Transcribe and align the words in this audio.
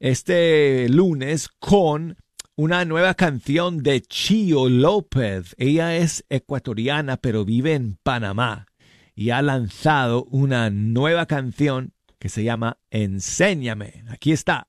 este 0.00 0.88
lunes 0.88 1.50
con 1.58 2.16
una 2.54 2.86
nueva 2.86 3.12
canción 3.12 3.82
de 3.82 4.00
Chio 4.00 4.70
López. 4.70 5.54
Ella 5.58 5.94
es 5.96 6.24
ecuatoriana 6.30 7.18
pero 7.18 7.44
vive 7.44 7.74
en 7.74 7.98
Panamá 8.02 8.66
y 9.14 9.28
ha 9.28 9.42
lanzado 9.42 10.24
una 10.30 10.70
nueva 10.70 11.26
canción 11.26 11.92
que 12.18 12.30
se 12.30 12.42
llama 12.42 12.78
Enséñame. 12.88 14.02
Aquí 14.08 14.32
está. 14.32 14.66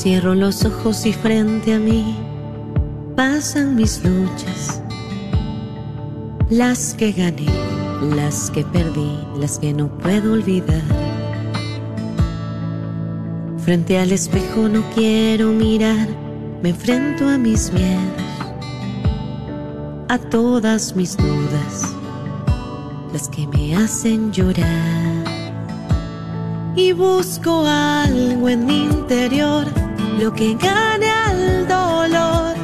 Cierro 0.00 0.34
los 0.34 0.64
ojos 0.64 1.04
y 1.04 1.12
frente 1.12 1.74
a 1.74 1.78
mí 1.78 2.16
pasan 3.16 3.74
mis 3.74 4.02
luchas, 4.02 4.80
las 6.48 6.94
que 6.94 7.12
gané, 7.12 7.46
las 8.16 8.50
que 8.50 8.64
perdí, 8.64 9.18
las 9.38 9.58
que 9.58 9.74
no 9.74 9.88
puedo 9.98 10.32
olvidar 10.32 10.82
Frente 13.64 13.98
al 13.98 14.10
espejo 14.10 14.68
no 14.68 14.82
quiero 14.94 15.52
mirar, 15.52 16.08
me 16.62 16.70
enfrento 16.70 17.28
a 17.28 17.36
mis 17.36 17.70
miedos, 17.72 18.22
a 20.08 20.18
todas 20.18 20.96
mis 20.96 21.16
dudas, 21.16 21.94
las 23.12 23.28
que 23.28 23.46
me 23.46 23.76
hacen 23.76 24.32
llorar. 24.32 25.24
Y 26.74 26.92
busco 26.92 27.66
algo 27.66 28.48
en 28.48 28.64
mi 28.64 28.84
interior, 28.86 29.66
lo 30.20 30.34
que 30.34 30.54
gane 30.54 31.08
al 31.08 31.66
dolor. 31.66 32.54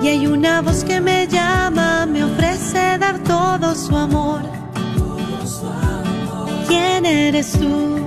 Y 0.00 0.08
hay 0.08 0.26
una 0.28 0.62
voz 0.62 0.84
que 0.84 1.00
me 1.00 1.26
llama, 1.26 2.06
me 2.06 2.22
ofrece 2.22 2.98
dar 2.98 3.18
todo 3.24 3.74
su 3.74 3.96
amor. 3.96 4.42
¿Quién 6.68 7.04
eres 7.04 7.50
tú? 7.52 7.98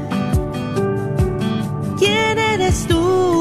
¿Quién 2.00 2.40
eres 2.40 2.88
tú? 2.88 3.41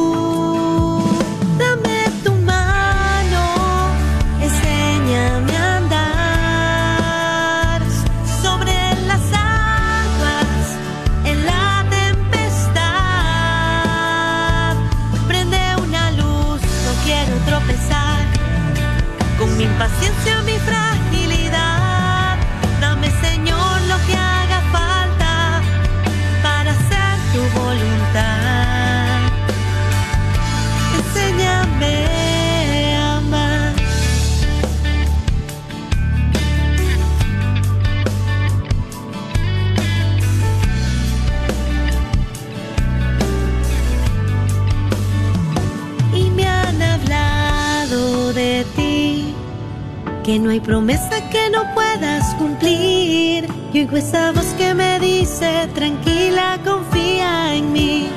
Que 50.31 50.39
no 50.39 50.51
hay 50.51 50.61
promesa 50.61 51.29
que 51.31 51.51
no 51.51 51.75
puedas 51.75 52.37
cumplir. 52.37 53.49
Y 53.73 53.81
oigo 53.81 53.97
esa 53.97 54.31
voz 54.31 54.47
que 54.57 54.75
me 54.75 55.01
dice, 55.01 55.69
tranquila, 55.75 56.57
confía 56.65 57.57
en 57.57 57.73
mí. 57.73 58.09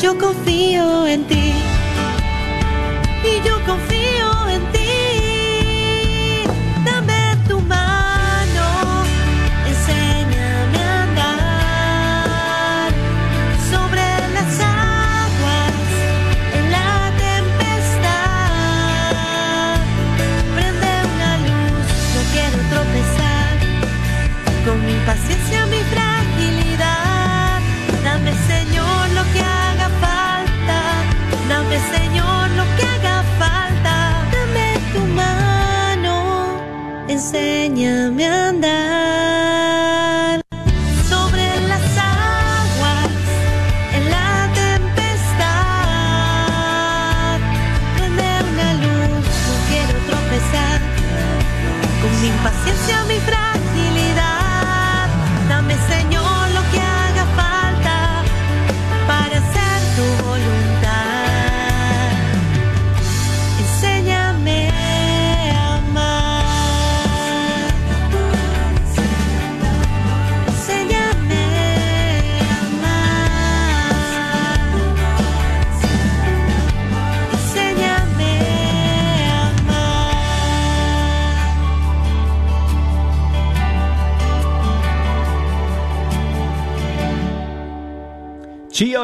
Yo 0.00 0.18
confío 0.18 1.06
en 1.06 1.24
ti. 1.28 1.52
Y 3.22 3.46
yo 3.46 3.54
confío 3.64 4.11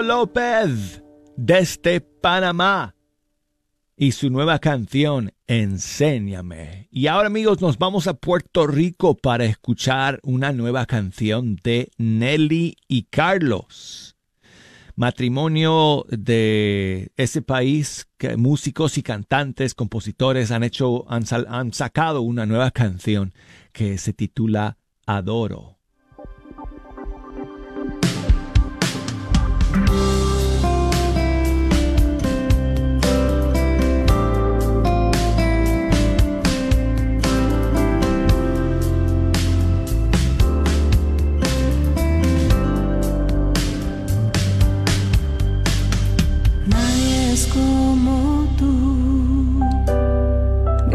López 0.03 1.03
desde 1.37 2.00
Panamá 2.00 2.95
y 3.97 4.12
su 4.12 4.31
nueva 4.31 4.59
canción 4.59 5.33
Enséñame. 5.47 6.89
Y 6.91 7.06
ahora 7.06 7.29
amigos 7.29 7.62
nos 7.62 7.79
vamos 7.79 8.06
a 8.06 8.12
Puerto 8.12 8.67
Rico 8.67 9.17
para 9.17 9.47
escuchar 9.47 10.21
una 10.23 10.53
nueva 10.53 10.85
canción 10.85 11.56
de 11.65 11.91
Nelly 11.97 12.77
y 12.87 13.05
Carlos. 13.05 14.15
Matrimonio 14.95 16.05
de 16.11 17.12
ese 17.17 17.41
país 17.41 18.09
que 18.19 18.37
músicos 18.37 18.99
y 18.99 19.03
cantantes, 19.03 19.75
compositores 19.75 20.50
han 20.50 20.65
hecho 20.65 21.06
han 21.09 21.73
sacado 21.73 22.21
una 22.21 22.45
nueva 22.45 22.73
canción 22.73 23.33
que 23.73 23.97
se 23.97 24.12
titula 24.12 24.77
Adoro. 25.06 25.77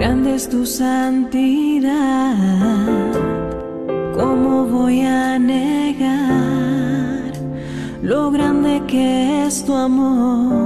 Grande 0.03 0.35
es 0.35 0.49
tu 0.49 0.65
santidad, 0.65 2.35
¿cómo 4.13 4.65
voy 4.65 4.99
a 4.99 5.39
negar 5.39 7.31
lo 8.01 8.29
grande 8.29 8.83
que 8.85 9.45
es 9.45 9.63
tu 9.63 9.73
amor? 9.73 10.62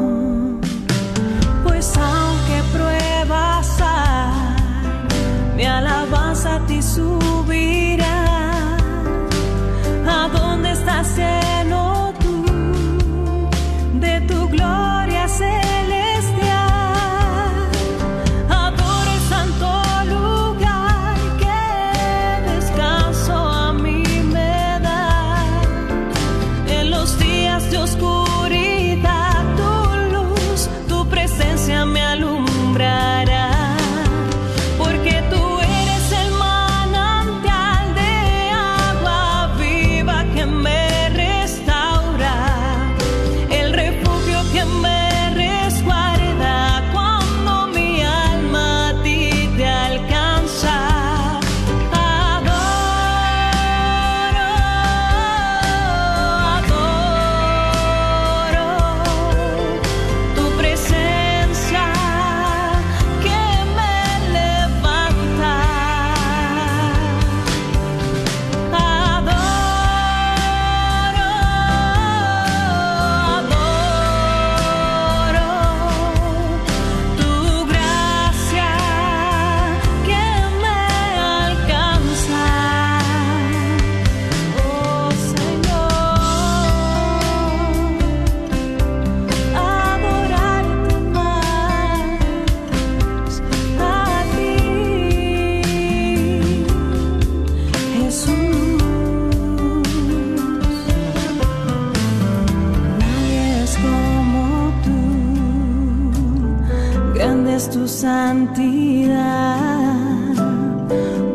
es 107.57 107.69
tu 107.71 107.87
santidad, 107.87 109.17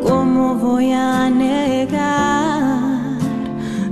¿cómo 0.07 0.55
voy 0.55 0.93
a 0.93 1.29
negar 1.29 2.61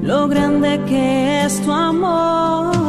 lo 0.01 0.29
grande 0.29 0.81
que 0.89 1.45
es 1.45 1.61
tu 1.63 1.73
amor? 1.73 2.80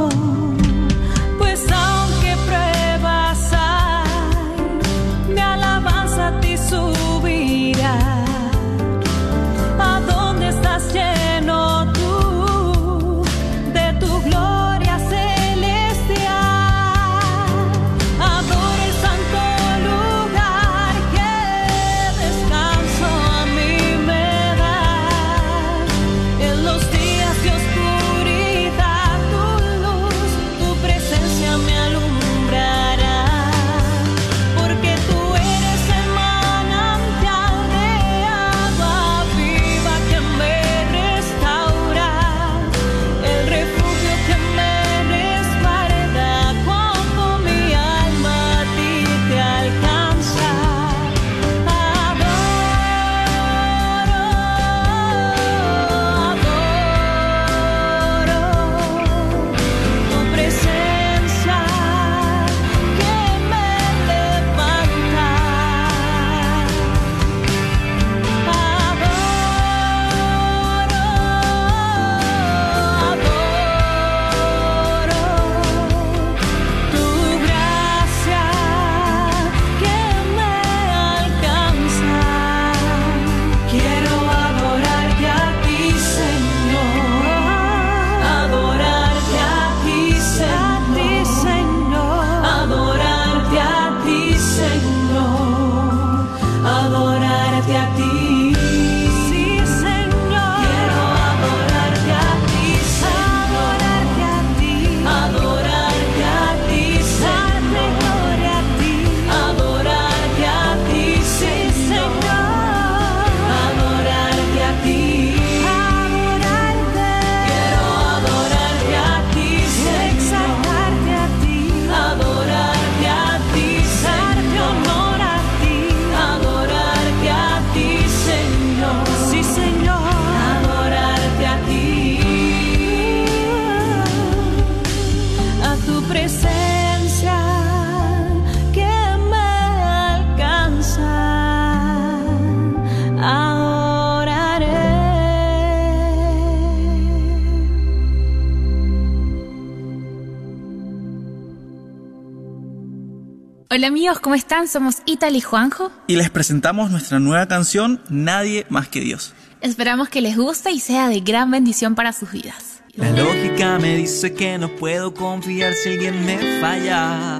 Amigos, 154.11 154.23
¿cómo 154.23 154.35
están? 154.35 154.67
Somos 154.67 154.97
Ital 155.05 155.37
y 155.37 155.39
Juanjo. 155.39 155.89
Y 156.07 156.17
les 156.17 156.29
presentamos 156.29 156.91
nuestra 156.91 157.21
nueva 157.21 157.47
canción, 157.47 158.01
Nadie 158.09 158.65
más 158.67 158.89
que 158.89 158.99
Dios. 158.99 159.33
Esperamos 159.61 160.09
que 160.09 160.19
les 160.19 160.35
guste 160.35 160.69
y 160.69 160.81
sea 160.81 161.07
de 161.07 161.21
gran 161.21 161.49
bendición 161.49 161.95
para 161.95 162.11
sus 162.11 162.29
vidas. 162.29 162.83
La 162.95 163.09
lógica 163.11 163.79
me 163.79 163.95
dice 163.95 164.33
que 164.33 164.57
no 164.57 164.67
puedo 164.75 165.13
confiar 165.13 165.73
si 165.75 165.91
alguien 165.91 166.25
me 166.25 166.37
falla 166.59 167.39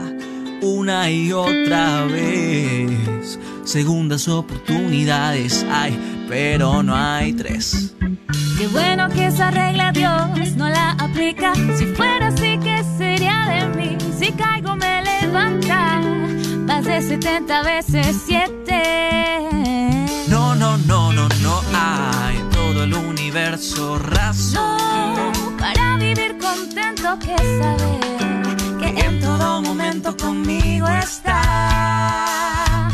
una 0.62 1.12
y 1.12 1.34
otra 1.34 2.06
vez. 2.06 3.38
Segundas 3.66 4.30
oportunidades 4.30 5.66
hay, 5.70 6.00
pero 6.30 6.84
no 6.84 6.96
hay 6.96 7.34
tres. 7.34 7.94
Qué 8.58 8.68
bueno 8.68 9.10
que 9.10 9.26
esa 9.26 9.52
regla 9.52 9.92
Dios 9.92 10.56
no 10.56 10.70
la 10.70 10.92
aplica. 10.92 11.54
Si 11.78 11.86
fuera 11.88 12.28
así, 12.28 12.58
¿qué 12.64 12.82
sería 12.98 13.46
de 13.50 13.78
mí? 13.78 13.98
Si 14.18 14.32
caigo, 14.32 14.74
me 14.78 15.04
levanta. 15.04 16.31
Más 16.82 16.88
de 16.88 17.02
70 17.10 17.62
veces 17.62 18.24
7. 18.26 20.08
No, 20.30 20.56
no, 20.56 20.80
no, 20.80 21.14
no, 21.14 21.30
no 21.30 21.62
hay 21.76 22.38
en 22.38 22.50
todo 22.50 22.86
el 22.86 22.96
universo 22.96 24.00
razón. 24.00 24.56
No, 24.56 25.32
para 25.60 25.98
vivir 25.98 26.40
contento 26.40 27.20
que 27.20 27.38
saber 27.38 28.00
que 28.80 29.00
en 29.00 29.20
todo 29.20 29.62
momento 29.62 30.18
conmigo 30.18 30.88
está. 30.88 32.90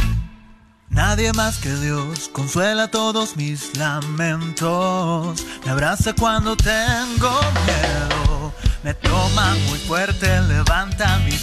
Nadie 0.89 1.31
más 1.31 1.57
que 1.59 1.73
Dios 1.75 2.29
consuela 2.33 2.89
todos 2.89 3.37
mis 3.37 3.77
lamentos. 3.77 5.45
Me 5.63 5.71
abraza 5.71 6.13
cuando 6.13 6.57
tengo 6.57 7.39
miedo. 7.65 8.53
Me 8.83 8.93
toma 8.95 9.55
muy 9.69 9.79
fuerte, 9.79 10.41
levanta 10.41 11.19
mi 11.19 11.36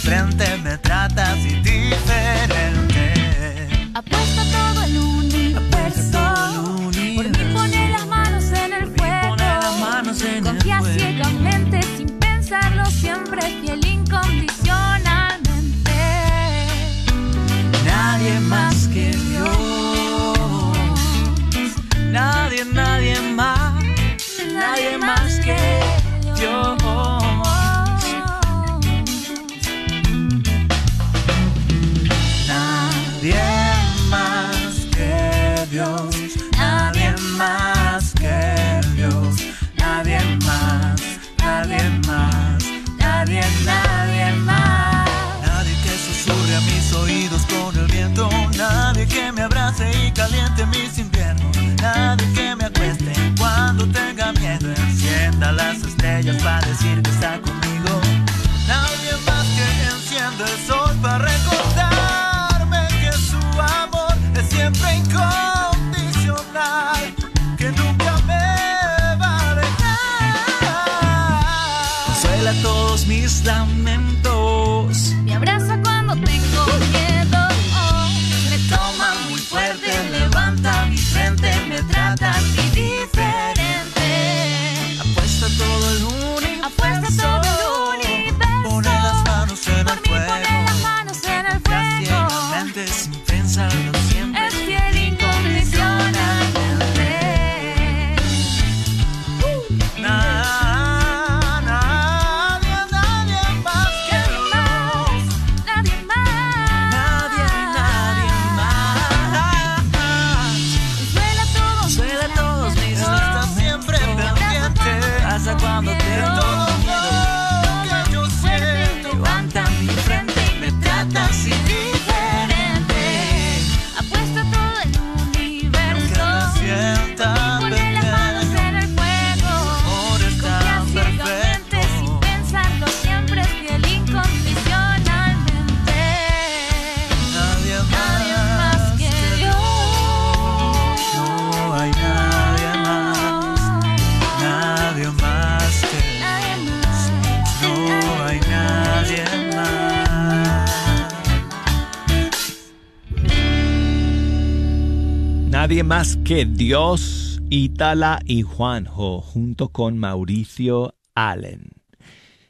que 156.25 156.45
Dios, 156.45 157.39
Ítala 157.51 158.19
y 158.25 158.41
Juanjo, 158.41 159.21
junto 159.21 159.69
con 159.69 159.99
Mauricio 159.99 160.95
Allen. 161.13 161.69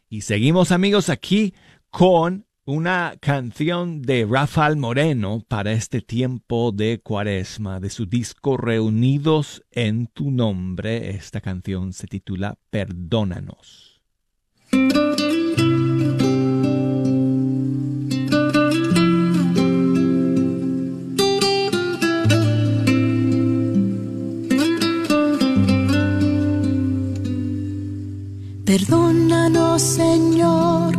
Y 0.10 0.22
seguimos 0.22 0.72
amigos 0.72 1.10
aquí 1.10 1.54
con 1.90 2.46
una 2.64 3.16
canción 3.20 4.02
de 4.02 4.26
Rafael 4.30 4.78
Moreno 4.78 5.44
para 5.46 5.74
este 5.74 6.00
tiempo 6.00 6.72
de 6.72 7.02
cuaresma, 7.04 7.82
de 7.82 7.90
su 7.90 8.06
disco 8.06 8.56
Reunidos 8.56 9.62
en 9.72 10.08
tu 10.08 10.32
nombre. 10.32 11.10
Esta 11.10 11.42
canción 11.42 11.92
se 11.92 12.08
titula 12.08 12.58
Perdónanos. 12.70 14.02
Perdónanos, 28.66 29.80
Señor, 29.80 30.96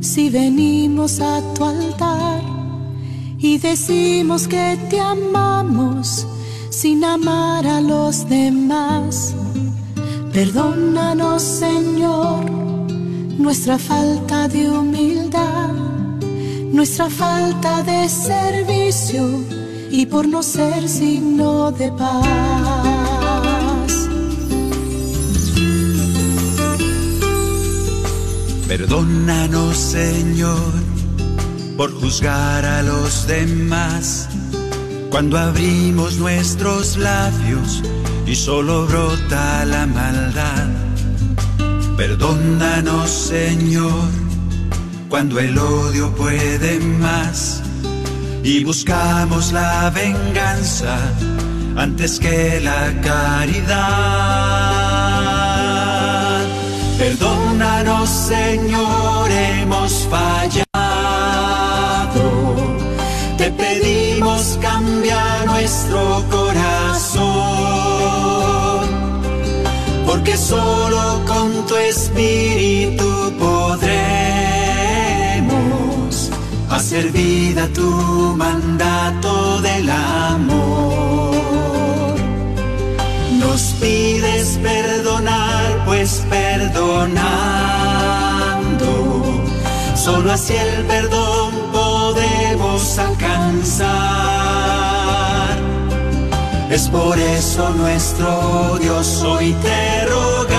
si 0.00 0.30
venimos 0.30 1.20
a 1.20 1.42
tu 1.52 1.62
altar 1.62 2.40
y 3.38 3.58
decimos 3.58 4.48
que 4.48 4.78
te 4.88 4.98
amamos 4.98 6.26
sin 6.70 7.04
amar 7.04 7.66
a 7.66 7.82
los 7.82 8.26
demás. 8.30 9.34
Perdónanos, 10.32 11.42
Señor, 11.42 12.50
nuestra 13.38 13.78
falta 13.78 14.48
de 14.48 14.70
humildad, 14.70 15.74
nuestra 16.72 17.10
falta 17.10 17.82
de 17.82 18.08
servicio 18.08 19.28
y 19.90 20.06
por 20.06 20.26
no 20.26 20.42
ser 20.42 20.88
signo 20.88 21.70
de 21.72 21.92
paz. 21.92 22.85
Perdónanos, 28.68 29.76
Señor, 29.76 30.72
por 31.76 31.92
juzgar 31.92 32.64
a 32.64 32.82
los 32.82 33.26
demás. 33.26 34.28
Cuando 35.10 35.38
abrimos 35.38 36.16
nuestros 36.16 36.96
labios 36.96 37.82
y 38.26 38.34
solo 38.34 38.86
brota 38.86 39.64
la 39.64 39.86
maldad. 39.86 40.68
Perdónanos, 41.96 43.08
Señor, 43.10 44.10
cuando 45.08 45.38
el 45.38 45.56
odio 45.58 46.14
puede 46.14 46.80
más. 46.80 47.62
y 48.46 48.62
buscamos 48.62 49.50
la 49.52 49.90
venganza 49.90 50.96
antes 51.76 52.20
que 52.20 52.60
la 52.60 52.94
caridad. 53.02 54.65
Señor, 57.86 59.30
hemos 59.30 60.08
fallado. 60.10 60.66
Te 63.38 63.52
pedimos 63.52 64.58
cambia 64.60 65.44
nuestro 65.46 66.24
corazón, 66.28 67.28
porque 70.04 70.36
solo 70.36 71.22
con 71.28 71.64
tu 71.68 71.76
espíritu 71.76 73.32
podremos 73.38 73.86
hacer 76.68 77.12
vida 77.12 77.68
tu 77.72 78.34
mandato 78.36 79.60
del 79.60 79.88
amor. 79.90 81.36
Nos 83.56 83.72
pides 83.80 84.60
perdonar, 84.62 85.82
pues 85.86 86.22
perdonando, 86.28 87.00
solo 89.94 90.30
así 90.30 90.52
el 90.52 90.84
perdón 90.84 91.54
podemos 91.72 92.98
alcanzar. 92.98 93.86
Es 96.68 96.86
por 96.90 97.18
eso 97.18 97.70
nuestro 97.70 98.76
Dios 98.78 99.22
hoy 99.22 99.54
te 99.62 100.04
rogamos, 100.04 100.50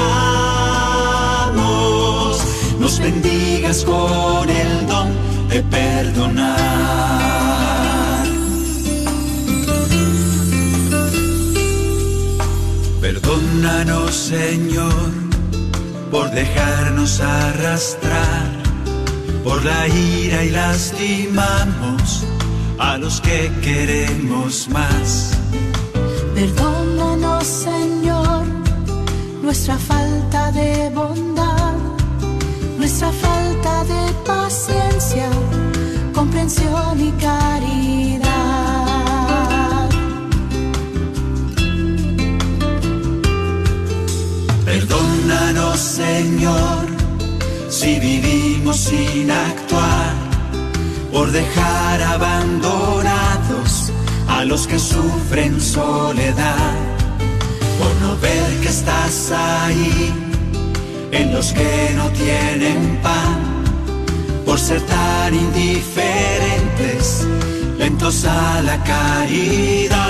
nos 2.80 3.00
bendigas 3.00 3.84
con 3.84 4.50
el 4.50 4.88
don 4.88 5.10
de 5.50 5.62
perdonar. 5.62 7.47
Perdónanos 13.78 14.16
Señor 14.16 15.12
por 16.10 16.32
dejarnos 16.32 17.22
arrastrar 17.22 18.48
por 19.44 19.63
la 19.63 19.88
ira 19.88 20.44
y 20.46 20.50
lastimamos 20.50 22.26
a 22.80 22.98
los 22.98 23.22
que 23.22 23.52
queremos 23.62 24.68
más. 24.70 25.38
Perdónanos, 26.34 27.46
Señor, 27.46 28.46
nuestra 29.44 29.78
falta 29.78 30.52
de 30.54 30.90
bondad, 30.90 31.76
nuestra 32.80 33.12
falta 33.12 33.84
de 33.84 34.13
paciencia, 34.26 35.30
comprensión 36.16 37.00
y 37.00 37.12
caridad. 37.12 38.27
Señor, 45.78 46.88
si 47.70 48.00
vivimos 48.00 48.78
sin 48.78 49.30
actuar, 49.30 50.16
por 51.12 51.32
dejar 51.32 52.02
abandonados 52.02 53.92
a 54.28 54.44
los 54.44 54.66
que 54.66 54.80
sufren 54.80 55.62
soledad, 55.62 56.74
por 57.78 57.96
no 58.02 58.18
ver 58.18 58.60
que 58.62 58.70
estás 58.70 59.32
ahí 59.32 60.12
en 61.12 61.32
los 61.32 61.54
que 61.54 61.94
no 61.96 62.10
tienen 62.10 63.00
pan, 63.04 63.63
por 64.48 64.60
ser 64.60 64.82
tan 64.82 65.36
indiferentes, 65.36 67.28
lentos 67.78 68.26
a 68.26 68.62
la 68.63 68.84
caridad. 68.84 70.08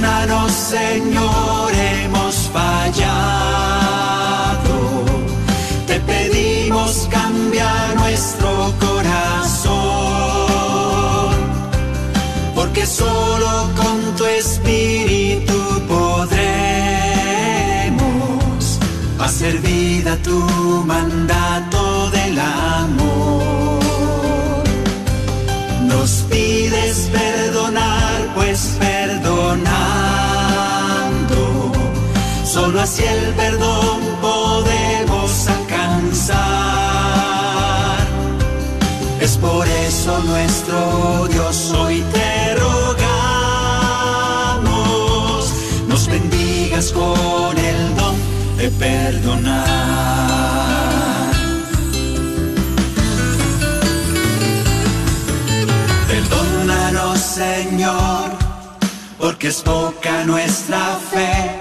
Perdónanos, 0.00 0.52
Señor, 0.52 1.72
hemos 1.74 2.34
fallado. 2.52 3.08
Te 5.88 5.98
pedimos 6.00 7.08
cambia 7.10 7.68
nuestro 7.96 8.72
corazón, 8.78 9.74
porque 12.54 12.86
solo 12.86 13.70
con 13.76 14.14
tu 14.16 14.24
espíritu 14.24 15.82
podremos 15.88 16.38
hacer 19.18 19.58
vida 19.58 20.16
tu 20.22 20.38
mandato 20.86 22.08
del 22.10 22.38
amor. 22.38 23.82
Nos 25.88 26.10
pides 26.30 27.10
perdonar, 27.12 28.32
pues 28.36 28.60
perdonando, 28.78 28.87
solo 32.68 32.82
así 32.82 33.02
el 33.02 33.32
perdón 33.32 34.00
podemos 34.20 35.48
alcanzar. 35.48 36.36
Es 39.20 39.38
por 39.38 39.66
eso 39.66 40.18
nuestro 40.20 41.28
Dios 41.28 41.72
hoy 41.72 42.04
te 42.12 42.54
rogamos, 42.56 43.00
nos 45.88 46.08
bendigas 46.08 46.92
con 46.92 47.56
el 47.56 47.96
don 47.96 48.16
de 48.58 48.68
perdonar. 48.68 49.68
Perdónanos, 56.06 57.18
Señor, 57.18 58.28
porque 59.18 59.48
es 59.48 59.62
poca 59.62 60.24
nuestra 60.26 60.98
fe, 61.10 61.57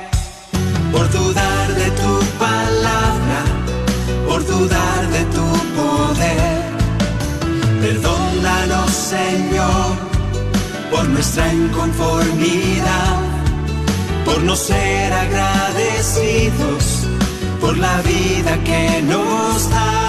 nuestra 11.17 11.51
inconformidad, 11.51 13.17
por 14.23 14.43
no 14.43 14.55
ser 14.55 15.11
agradecidos 15.11 17.07
por 17.59 17.75
la 17.75 17.99
vida 18.03 18.55
que 18.63 19.01
nos 19.01 19.67
das. 19.71 20.06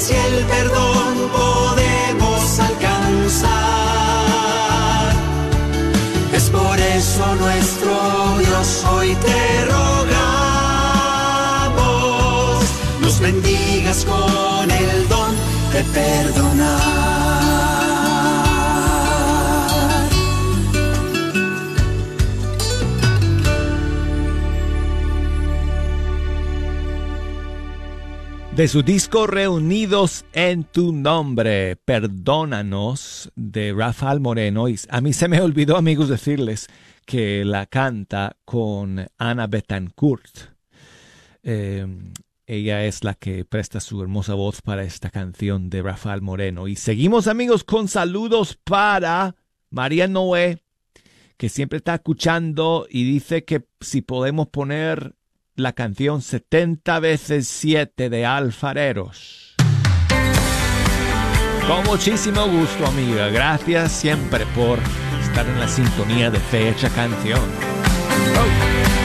Solo 0.00 0.14
así 0.14 0.14
el 0.14 0.44
perdón 0.46 1.30
podemos 1.32 2.60
alcanzar. 2.60 3.50
Es 6.32 6.50
por 6.50 6.78
eso 6.78 7.34
nuestro 7.36 8.38
Dios 8.38 8.84
hoy 8.92 9.14
te 9.16 9.64
rogamos, 9.66 10.24
nos 13.00 13.20
bendigas 13.20 14.04
con 14.04 14.70
el 14.70 15.08
don 15.08 15.34
de 15.72 15.84
perdonar. 15.84 17.19
De 28.60 28.68
su 28.68 28.82
disco 28.82 29.26
Reunidos 29.26 30.26
en 30.34 30.64
tu 30.64 30.92
nombre, 30.92 31.76
Perdónanos, 31.76 33.32
de 33.34 33.72
Rafael 33.72 34.20
Moreno. 34.20 34.68
Y 34.68 34.78
a 34.90 35.00
mí 35.00 35.14
se 35.14 35.28
me 35.28 35.40
olvidó, 35.40 35.78
amigos, 35.78 36.10
decirles 36.10 36.66
que 37.06 37.42
la 37.46 37.64
canta 37.64 38.36
con 38.44 39.06
Ana 39.16 39.46
Betancourt. 39.46 40.50
Eh, 41.42 41.86
ella 42.44 42.84
es 42.84 43.02
la 43.02 43.14
que 43.14 43.46
presta 43.46 43.80
su 43.80 44.02
hermosa 44.02 44.34
voz 44.34 44.60
para 44.60 44.82
esta 44.82 45.08
canción 45.08 45.70
de 45.70 45.80
Rafael 45.80 46.20
Moreno. 46.20 46.68
Y 46.68 46.76
seguimos, 46.76 47.28
amigos, 47.28 47.64
con 47.64 47.88
saludos 47.88 48.58
para 48.62 49.36
María 49.70 50.06
Noé, 50.06 50.62
que 51.38 51.48
siempre 51.48 51.78
está 51.78 51.94
escuchando 51.94 52.86
y 52.90 53.10
dice 53.10 53.42
que 53.46 53.64
si 53.80 54.02
podemos 54.02 54.48
poner 54.48 55.14
la 55.54 55.72
canción 55.72 56.22
70 56.22 57.00
veces 57.00 57.48
7 57.48 58.10
de 58.10 58.26
Alfareros. 58.26 59.54
Con 61.66 61.84
muchísimo 61.84 62.46
gusto, 62.46 62.86
amiga. 62.86 63.28
Gracias 63.28 63.92
siempre 63.92 64.44
por 64.54 64.78
estar 65.22 65.46
en 65.46 65.60
la 65.60 65.68
sintonía 65.68 66.30
de 66.30 66.40
Fecha 66.40 66.88
Canción. 66.90 67.40
Oh. 67.40 68.99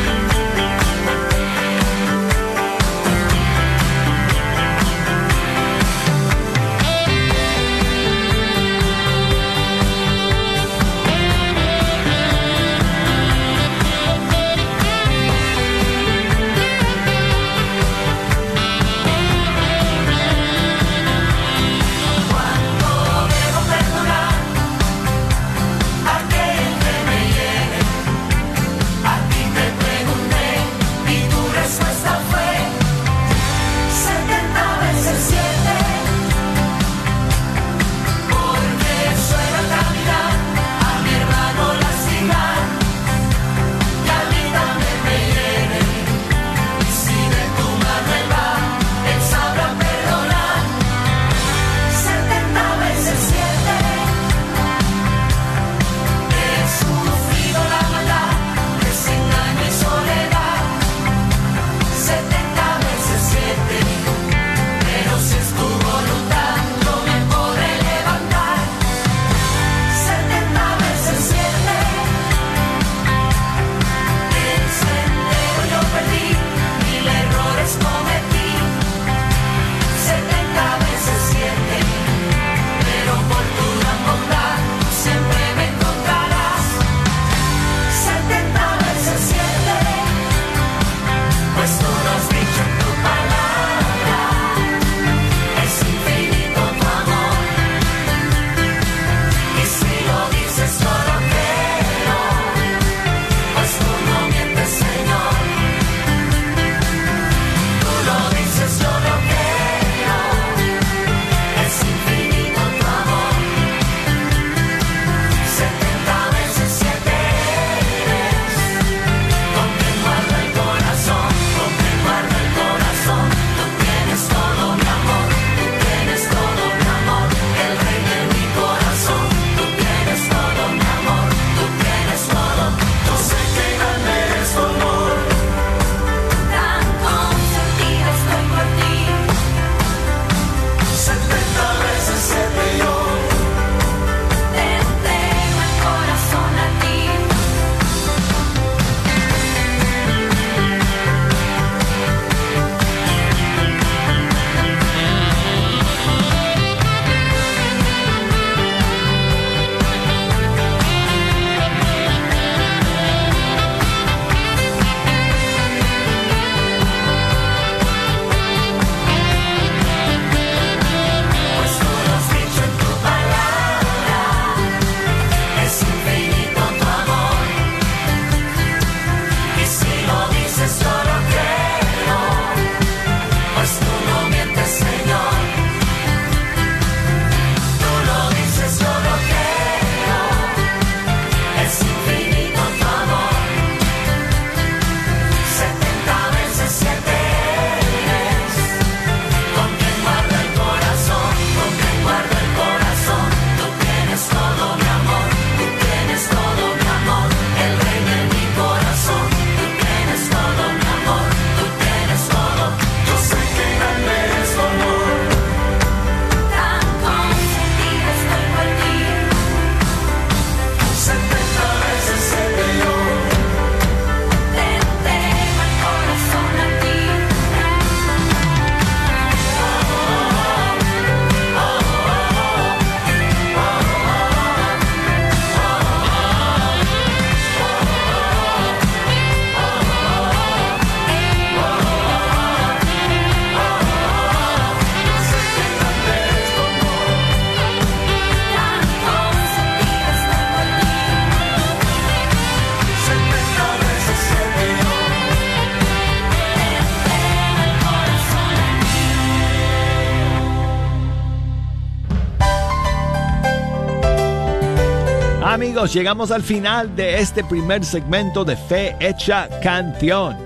Llegamos 265.93 266.31
al 266.31 266.41
final 266.41 266.95
de 266.95 267.19
este 267.19 267.43
primer 267.43 267.83
segmento 267.85 268.45
de 268.45 268.55
Fe 268.55 268.95
Hecha 268.99 269.49
Canción. 269.61 270.37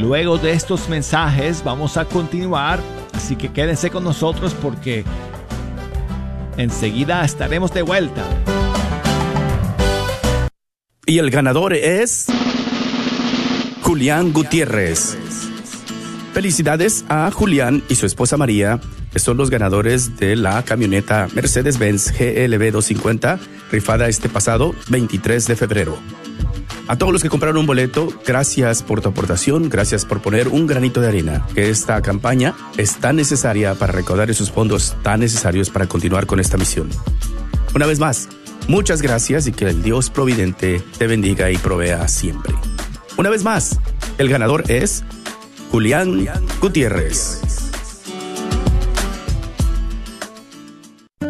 Luego 0.00 0.38
de 0.38 0.52
estos 0.52 0.88
mensajes 0.88 1.62
vamos 1.64 1.96
a 1.96 2.04
continuar, 2.04 2.80
así 3.12 3.36
que 3.36 3.52
quédense 3.52 3.90
con 3.90 4.04
nosotros 4.04 4.54
porque 4.54 5.04
enseguida 6.56 7.24
estaremos 7.24 7.72
de 7.72 7.82
vuelta. 7.82 8.24
Y 11.06 11.18
el 11.18 11.30
ganador 11.30 11.74
es... 11.74 12.26
Julián 13.82 14.32
Gutiérrez. 14.32 15.51
Felicidades 16.32 17.04
a 17.10 17.30
Julián 17.30 17.82
y 17.90 17.96
su 17.96 18.06
esposa 18.06 18.38
María, 18.38 18.80
que 19.12 19.18
son 19.18 19.36
los 19.36 19.50
ganadores 19.50 20.16
de 20.16 20.34
la 20.34 20.62
camioneta 20.64 21.28
Mercedes-Benz 21.34 22.12
GLB 22.12 22.72
250, 22.72 23.38
rifada 23.70 24.08
este 24.08 24.30
pasado 24.30 24.74
23 24.88 25.46
de 25.46 25.56
febrero. 25.56 25.98
A 26.88 26.96
todos 26.96 27.12
los 27.12 27.22
que 27.22 27.28
compraron 27.28 27.58
un 27.58 27.66
boleto, 27.66 28.08
gracias 28.26 28.82
por 28.82 29.02
tu 29.02 29.10
aportación, 29.10 29.68
gracias 29.68 30.06
por 30.06 30.22
poner 30.22 30.48
un 30.48 30.66
granito 30.66 31.02
de 31.02 31.08
arena, 31.08 31.46
que 31.54 31.68
esta 31.68 32.00
campaña 32.00 32.54
es 32.78 32.96
tan 32.96 33.16
necesaria 33.16 33.74
para 33.74 33.92
recaudar 33.92 34.30
esos 34.30 34.50
fondos 34.50 34.96
tan 35.02 35.20
necesarios 35.20 35.68
para 35.68 35.86
continuar 35.86 36.26
con 36.26 36.40
esta 36.40 36.56
misión. 36.56 36.88
Una 37.74 37.86
vez 37.86 37.98
más, 37.98 38.30
muchas 38.68 39.02
gracias 39.02 39.46
y 39.46 39.52
que 39.52 39.66
el 39.66 39.82
Dios 39.82 40.08
Providente 40.08 40.82
te 40.96 41.06
bendiga 41.06 41.50
y 41.50 41.58
provea 41.58 42.08
siempre. 42.08 42.54
Una 43.18 43.28
vez 43.28 43.44
más, 43.44 43.78
el 44.16 44.30
ganador 44.30 44.64
es 44.68 45.04
Julián 45.72 46.28
Gutiérrez. 46.60 47.61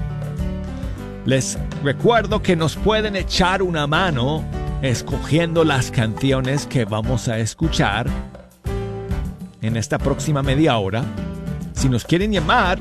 Les 1.26 1.58
recuerdo 1.84 2.42
que 2.42 2.56
nos 2.56 2.76
pueden 2.76 3.16
echar 3.16 3.62
una 3.62 3.86
mano 3.88 4.44
escogiendo 4.82 5.64
las 5.64 5.92
canciones 5.92 6.66
que 6.66 6.86
vamos 6.86 7.28
a 7.28 7.38
escuchar 7.40 8.08
en 9.62 9.78
esta 9.78 9.98
próxima 9.98 10.42
media 10.42 10.78
hora. 10.78 11.04
Si 11.74 11.90
nos 11.90 12.06
quieren 12.06 12.32
llamar, 12.32 12.80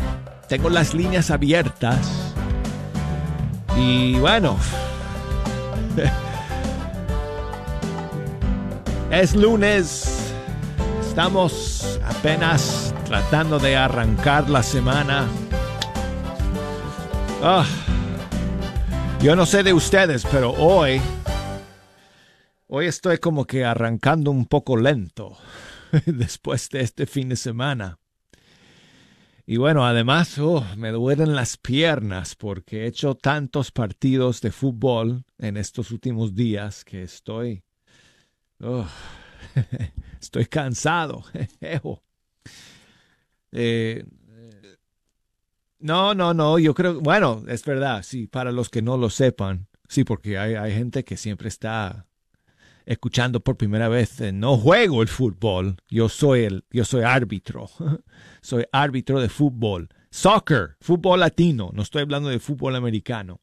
tengo 0.48 0.70
las 0.70 0.94
líneas 0.94 1.31
abiertas. 1.31 2.35
Y 3.76 4.14
bueno, 4.14 4.57
Es 9.11 9.35
lunes. 9.35 10.35
Estamos 11.01 11.99
apenas 12.05 12.94
tratando 13.07 13.59
de 13.59 13.75
arrancar 13.75 14.51
la 14.51 14.62
semana. 14.62 15.27
Ah, 17.42 17.66
yo 19.23 19.35
no 19.35 19.47
sé 19.47 19.62
de 19.62 19.73
ustedes, 19.73 20.27
pero 20.31 20.51
hoy... 20.51 21.01
Hoy 22.66 22.85
estoy 22.85 23.16
como 23.16 23.47
que 23.47 23.64
arrancando 23.64 24.31
un 24.31 24.44
poco 24.44 24.77
lento 24.77 25.38
después 26.05 26.68
de 26.68 26.83
este 26.83 27.07
fin 27.07 27.31
de 27.31 27.37
semana. 27.37 27.99
Y 29.47 29.57
bueno, 29.57 29.87
además 29.87 30.38
oh, 30.38 30.66
me 30.77 30.90
duelen 30.90 31.35
las 31.35 31.57
piernas 31.57 32.37
porque 32.37 32.83
he 32.83 32.87
hecho 32.87 33.14
tantos 33.14 33.73
partidos 33.73 34.42
de 34.42 34.51
fútbol 34.51 35.25
en 35.38 35.57
estos 35.57 35.92
últimos 35.92 36.35
días 36.35 36.85
que 36.85 37.03
estoy 37.03 37.64
Oh, 38.61 38.87
estoy 40.21 40.47
cansado. 40.47 41.25
Eh, 43.51 44.05
no, 45.79 46.12
no, 46.14 46.35
no, 46.35 46.59
yo 46.59 46.75
creo, 46.75 47.01
bueno, 47.01 47.42
es 47.49 47.64
verdad, 47.64 48.03
sí, 48.03 48.27
para 48.27 48.53
los 48.53 48.68
que 48.68 48.83
no 48.83 48.99
lo 48.99 49.09
sepan, 49.09 49.68
sí, 49.88 50.05
porque 50.05 50.37
hay, 50.37 50.55
hay 50.55 50.75
gente 50.75 51.03
que 51.03 51.16
siempre 51.16 51.49
está 51.49 52.07
escuchando 52.85 53.40
por 53.40 53.57
primera 53.57 53.88
vez, 53.88 54.21
eh, 54.21 54.33
no 54.33 54.59
juego 54.59 55.01
el 55.01 55.09
fútbol, 55.09 55.77
yo 55.88 56.11
soy 56.11 56.44
el, 56.44 56.64
yo 56.71 56.85
soy 56.85 57.05
árbitro, 57.05 57.71
soy 58.42 58.64
árbitro 58.71 59.18
de 59.18 59.31
fútbol, 59.31 59.88
soccer, 60.11 60.77
fútbol 60.81 61.21
latino, 61.21 61.71
no 61.73 61.83
estoy 61.83 62.03
hablando 62.03 62.29
de 62.29 62.38
fútbol 62.38 62.77
americano. 62.77 63.40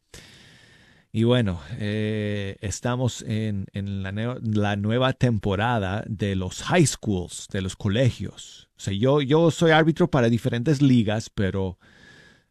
Y 1.16 1.24
bueno, 1.24 1.62
eh, 1.78 2.58
estamos 2.60 3.22
en, 3.22 3.68
en 3.72 4.04
la, 4.04 4.12
nue- 4.12 4.38
la 4.44 4.76
nueva 4.76 5.14
temporada 5.14 6.04
de 6.10 6.36
los 6.36 6.62
high 6.64 6.86
schools, 6.86 7.48
de 7.54 7.62
los 7.62 7.78
colegios. 7.78 8.68
O 8.76 8.82
sea, 8.82 8.94
yo, 8.94 9.22
yo 9.22 9.50
soy 9.50 9.72
árbitro 9.72 10.12
para 10.12 10.28
diferentes 10.28 10.82
ligas, 10.82 11.30
pero 11.30 11.80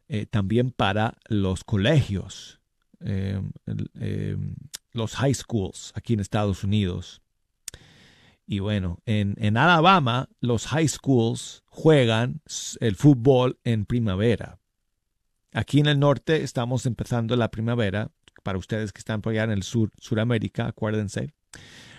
eh, 0.07 0.25
también 0.25 0.71
para 0.71 1.15
los 1.29 1.63
colegios, 1.63 2.59
el- 3.01 3.51
eh, 3.99 4.35
los 4.93 5.13
high 5.17 5.35
schools 5.35 5.91
aquí 5.93 6.15
en 6.15 6.21
Estados 6.21 6.63
Unidos. 6.63 7.21
Y 8.47 8.57
bueno, 8.61 8.97
en, 9.05 9.35
en 9.37 9.57
Alabama 9.57 10.27
los 10.39 10.65
high 10.65 10.87
schools 10.87 11.61
juegan 11.67 12.41
el 12.79 12.95
fútbol 12.95 13.59
en 13.63 13.85
primavera. 13.85 14.57
Aquí 15.53 15.79
en 15.81 15.85
el 15.85 15.99
norte 15.99 16.41
estamos 16.41 16.87
empezando 16.87 17.35
la 17.35 17.51
primavera, 17.51 18.09
para 18.45 18.59
ustedes 18.59 18.93
que 18.93 18.99
están 18.99 19.21
por 19.21 19.31
allá 19.33 19.43
en 19.45 19.51
el 19.51 19.63
sur, 19.63 19.89
Suramérica, 19.99 20.67
acuérdense. 20.67 21.33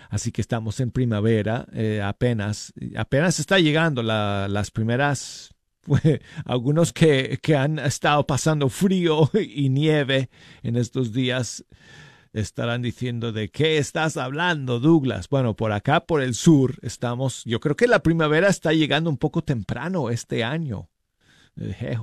Así 0.09 0.31
que 0.31 0.39
estamos 0.39 0.79
en 0.79 0.91
primavera, 0.91 1.67
eh, 1.73 2.01
apenas, 2.01 2.71
apenas 2.95 3.39
está 3.41 3.59
llegando 3.59 4.01
la- 4.01 4.47
las 4.49 4.71
primeras, 4.71 5.51
algunos 6.45 6.93
que, 6.93 7.37
que 7.41 7.57
han 7.57 7.77
estado 7.79 8.25
pasando 8.25 8.69
frío 8.69 9.29
y 9.33 9.67
nieve 9.69 10.29
en 10.63 10.77
estos 10.77 11.11
días 11.11 11.65
estarán 12.31 12.81
diciendo 12.81 13.31
de 13.33 13.49
qué 13.49 13.77
estás 13.79 14.15
hablando, 14.15 14.79
Douglas. 14.79 15.27
Bueno, 15.27 15.55
por 15.55 15.73
acá, 15.73 16.05
por 16.05 16.21
el 16.21 16.35
sur, 16.35 16.75
estamos, 16.83 17.43
yo 17.45 17.59
creo 17.59 17.75
que 17.75 17.87
la 17.87 17.99
primavera 18.03 18.47
está 18.47 18.71
llegando 18.71 19.09
un 19.09 19.17
poco 19.17 19.43
temprano 19.43 20.09
este 20.09 20.43
año. 20.43 20.89
Eh. 21.59 21.97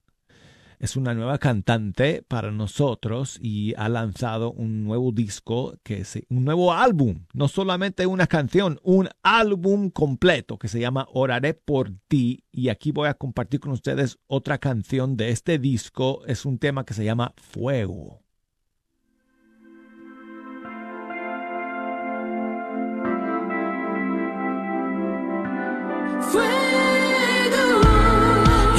es 0.79 0.95
una 0.95 1.13
nueva 1.13 1.37
cantante 1.39 2.23
para 2.27 2.51
nosotros 2.51 3.39
y 3.41 3.73
ha 3.77 3.89
lanzado 3.89 4.51
un 4.51 4.83
nuevo 4.83 5.11
disco, 5.11 5.75
que 5.83 6.01
es 6.01 6.19
un 6.29 6.45
nuevo 6.45 6.73
álbum, 6.73 7.25
no 7.33 7.47
solamente 7.47 8.05
una 8.05 8.27
canción, 8.27 8.79
un 8.83 9.09
álbum 9.23 9.89
completo 9.89 10.57
que 10.57 10.67
se 10.67 10.79
llama 10.79 11.07
Oraré 11.11 11.53
por 11.53 11.91
ti. 12.07 12.43
Y 12.51 12.69
aquí 12.69 12.91
voy 12.91 13.07
a 13.07 13.15
compartir 13.15 13.59
con 13.59 13.71
ustedes 13.71 14.19
otra 14.27 14.57
canción 14.59 15.17
de 15.17 15.29
este 15.29 15.57
disco, 15.59 16.23
es 16.27 16.45
un 16.45 16.59
tema 16.59 16.85
que 16.85 16.93
se 16.93 17.05
llama 17.05 17.33
Fuego. 17.37 18.21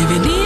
He 0.00 0.06
venido 0.06 0.37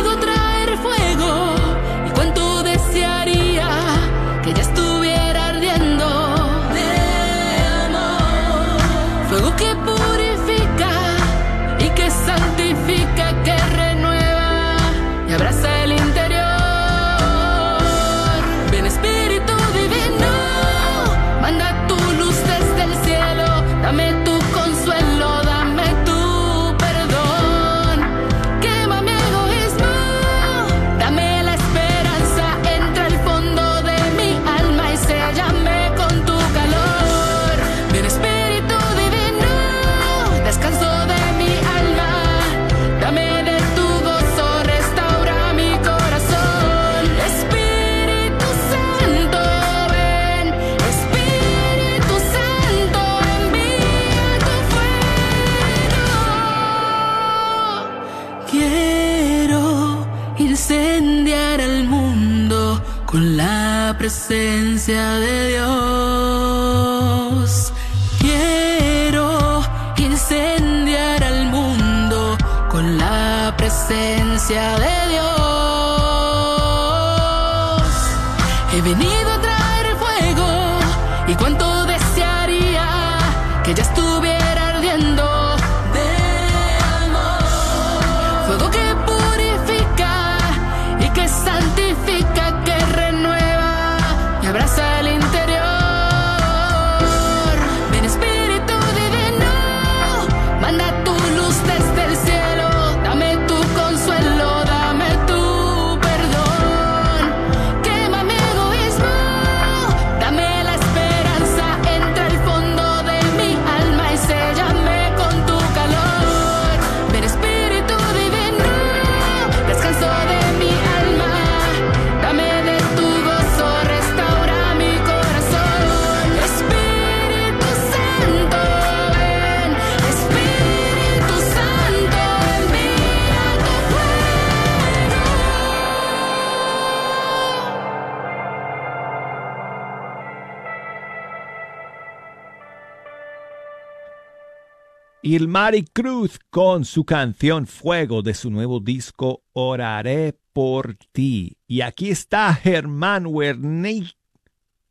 Ilmari 145.52 145.84
Cruz 145.84 146.38
con 146.48 146.86
su 146.86 147.04
canción 147.04 147.66
Fuego 147.66 148.22
de 148.22 148.32
su 148.32 148.50
nuevo 148.50 148.80
disco 148.80 149.44
Oraré 149.52 150.34
por 150.54 150.96
ti. 151.12 151.58
Y 151.66 151.82
aquí 151.82 152.08
está 152.08 152.54
Germán 152.54 153.26
Wernick. 153.26 154.16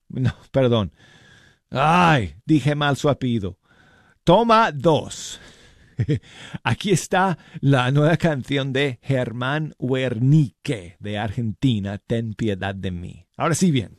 No, 0.07 0.31
perdón. 0.51 0.91
Ay, 1.71 2.35
dije 2.45 2.75
mal 2.75 2.95
su 2.95 3.09
apellido. 3.09 3.57
Toma 4.23 4.71
dos. 4.71 5.41
Aquí 6.63 6.91
está 6.91 7.39
la 7.59 7.89
nueva 7.89 8.17
canción 8.17 8.71
de 8.71 8.99
Germán 9.01 9.73
Wernicke 9.79 10.95
de 10.99 11.17
Argentina, 11.17 11.97
Ten 11.97 12.35
piedad 12.35 12.75
de 12.75 12.91
mí. 12.91 13.25
Ahora 13.35 13.55
sí 13.55 13.71
bien. 13.71 13.97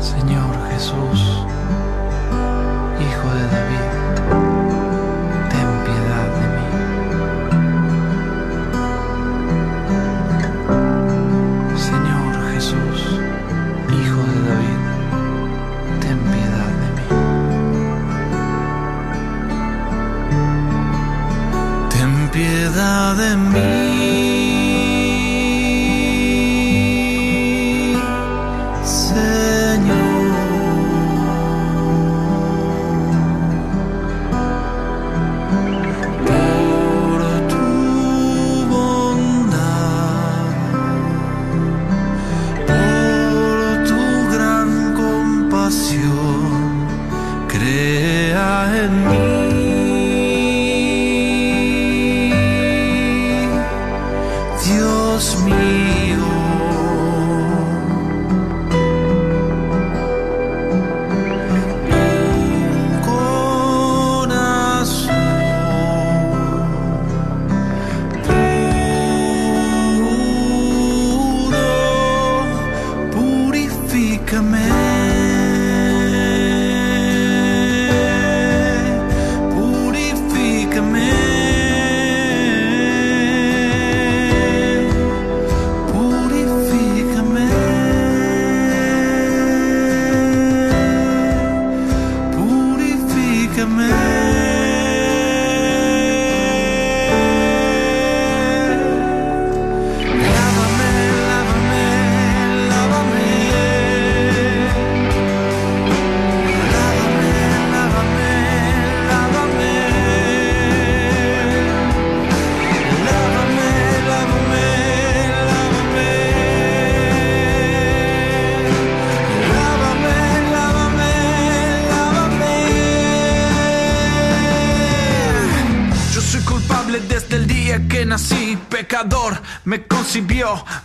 Señor 0.00 0.70
Jesús, 0.70 1.33
Hijo 3.24 3.34
de 3.36 3.46
David, 3.48 3.88
ten 5.50 5.68
piedad 5.86 6.28
de 6.36 6.46
mí. 6.54 6.66
Señor 11.88 12.32
Jesús, 12.52 12.98
Hijo 13.98 14.20
de 14.30 14.38
David, 14.48 14.82
ten 16.02 16.18
piedad 16.32 16.72
de 16.82 16.88
mí. 16.96 17.06
Ten 21.94 22.10
piedad 22.30 23.08
de 23.16 23.30
mí. 23.36 23.73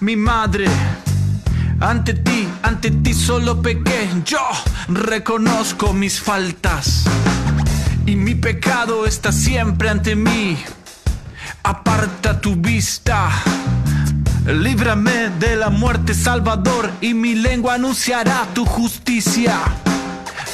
Mi 0.02 0.16
madre. 0.16 0.68
Ante 1.80 2.14
ti, 2.14 2.48
ante 2.64 2.92
ti 2.92 3.14
solo 3.14 3.62
pequé. 3.62 4.10
Yo 4.26 4.40
reconozco 4.88 5.94
mis 5.94 6.20
faltas. 6.20 7.06
Y 8.06 8.16
mi 8.16 8.36
pecado 8.36 9.06
está 9.06 9.32
siempre 9.32 9.90
ante 9.90 10.16
mí. 10.16 10.58
Aparta 11.64 12.40
tu 12.40 12.56
vista. 12.56 13.30
Líbrame 14.46 15.30
de 15.40 15.56
la 15.56 15.70
muerte, 15.70 16.14
Salvador, 16.14 16.92
y 17.02 17.14
mi 17.14 17.36
lengua 17.36 17.76
anunciará 17.76 18.48
tu 18.54 18.66
justicia. 18.66 19.60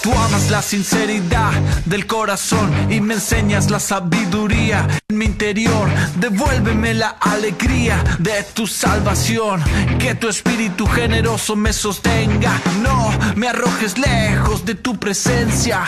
Tú 0.03 0.11
amas 0.13 0.51
la 0.51 0.61
sinceridad 0.61 1.51
del 1.85 2.05
corazón 2.05 2.69
y 2.91 2.99
me 3.01 3.15
enseñas 3.15 3.71
la 3.71 3.79
sabiduría 3.79 4.87
mi 5.15 5.25
interior. 5.25 5.87
Devuélveme 6.19 6.93
la 6.93 7.15
alegría 7.19 8.03
de 8.19 8.43
tu 8.53 8.67
salvación. 8.67 9.63
Que 9.99 10.15
tu 10.15 10.27
espíritu 10.27 10.85
generoso 10.85 11.55
me 11.55 11.73
sostenga. 11.73 12.59
No 12.81 13.11
me 13.35 13.47
arrojes 13.47 13.97
lejos 13.97 14.65
de 14.65 14.75
tu 14.75 14.97
presencia, 14.97 15.83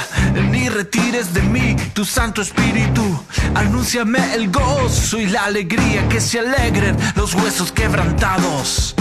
ni 0.52 0.70
retires 0.70 1.34
de 1.34 1.42
mí 1.42 1.76
tu 1.94 2.06
santo 2.06 2.42
espíritu. 2.42 3.24
Anúnciame 3.56 4.34
el 4.34 4.52
gozo 4.52 5.20
y 5.20 5.28
la 5.28 5.46
alegría, 5.46 6.08
que 6.10 6.22
se 6.22 6.40
alegren 6.40 6.98
los 7.16 7.34
huesos 7.34 7.72
quebrantados. 7.72 8.96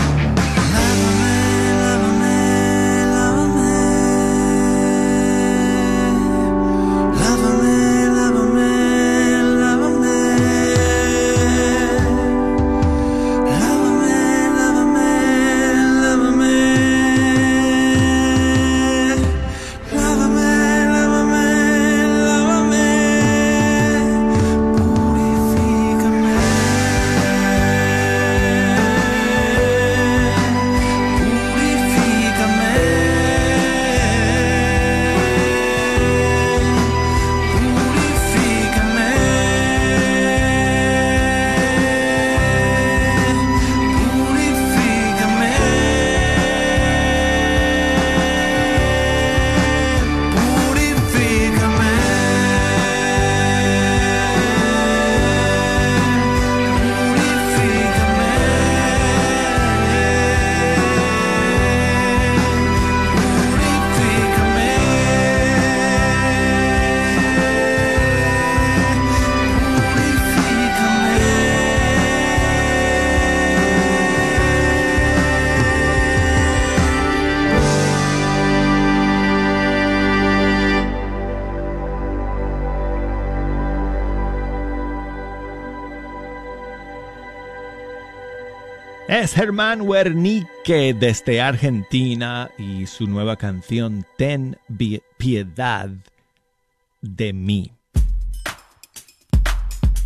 Germán 89.37 89.82
Wernicke 89.82 90.95
desde 90.99 91.43
Argentina 91.43 92.51
y 92.57 92.87
su 92.87 93.07
nueva 93.07 93.37
canción 93.37 94.07
Ten 94.16 94.57
piedad 95.18 95.91
de 97.03 97.34
mí. 97.34 97.70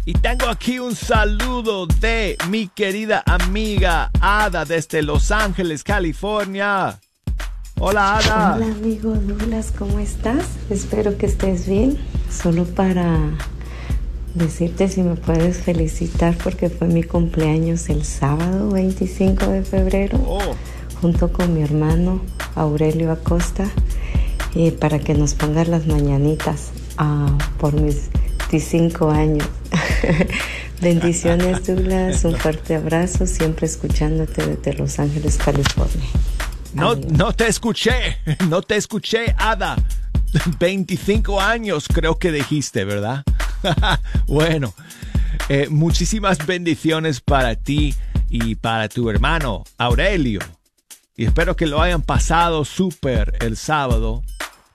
Y 0.05 0.15
tengo 0.15 0.49
aquí 0.49 0.81
un 0.81 0.97
saludo 0.97 1.87
de 1.87 2.37
mi 2.49 2.67
querida 2.67 3.23
amiga 3.25 4.11
Ada 4.21 4.65
desde 4.65 5.01
Los 5.01 5.31
Ángeles, 5.31 5.85
California. 5.85 6.99
Hola 7.79 8.17
Ada. 8.17 8.57
Hola 8.57 8.67
amigo 8.67 9.13
Douglas, 9.13 9.73
¿cómo 9.79 10.01
estás? 10.01 10.45
Espero 10.71 11.17
que 11.17 11.27
estés 11.27 11.69
bien. 11.69 11.97
Solo 12.29 12.65
para 12.65 13.31
decirte 14.35 14.89
si 14.89 15.03
me 15.03 15.17
puedes 15.17 15.59
felicitar 15.59 16.37
porque 16.43 16.71
fue 16.71 16.89
mi 16.89 17.03
cumpleaños 17.03 17.89
el 17.89 18.05
sábado 18.05 18.71
25 18.71 19.47
de 19.47 19.63
febrero, 19.63 20.19
oh. 20.27 20.57
junto 21.01 21.33
con 21.33 21.55
mi 21.55 21.63
hermano 21.63 22.23
Aurelio 22.55 23.11
Acosta, 23.13 23.69
y 24.55 24.71
para 24.73 24.99
que 24.99 25.15
nos 25.15 25.35
pongas 25.35 25.69
las 25.69 25.87
mañanitas 25.87 26.71
ah, 26.99 27.37
por 27.59 27.75
mis 27.75 28.11
25 28.51 29.11
años. 29.11 29.47
Bendiciones 30.81 31.67
Douglas, 31.67 32.25
un 32.25 32.37
fuerte 32.37 32.75
abrazo, 32.75 33.27
siempre 33.27 33.67
escuchándote 33.67 34.47
desde 34.47 34.73
Los 34.79 34.99
Ángeles, 34.99 35.37
California. 35.37 36.09
No, 36.73 36.95
no 36.95 37.33
te 37.33 37.49
escuché, 37.49 38.19
no 38.49 38.63
te 38.63 38.77
escuché, 38.77 39.35
Ada. 39.39 39.77
25 40.59 41.41
años 41.41 41.87
creo 41.93 42.19
que 42.19 42.33
dijiste, 42.33 42.85
¿verdad? 42.85 43.25
bueno, 44.27 44.75
eh, 45.49 45.69
muchísimas 45.71 46.47
bendiciones 46.47 47.21
para 47.21 47.57
ti 47.57 47.95
y 48.29 48.55
para 48.55 48.89
tu 48.89 49.11
hermano 49.11 49.65
Aurelio. 49.79 50.41
Y 51.17 51.25
espero 51.25 51.57
que 51.57 51.67
lo 51.67 51.83
hayan 51.83 52.03
pasado 52.03 52.65
súper 52.65 53.37
el 53.41 53.57
sábado 53.57 54.23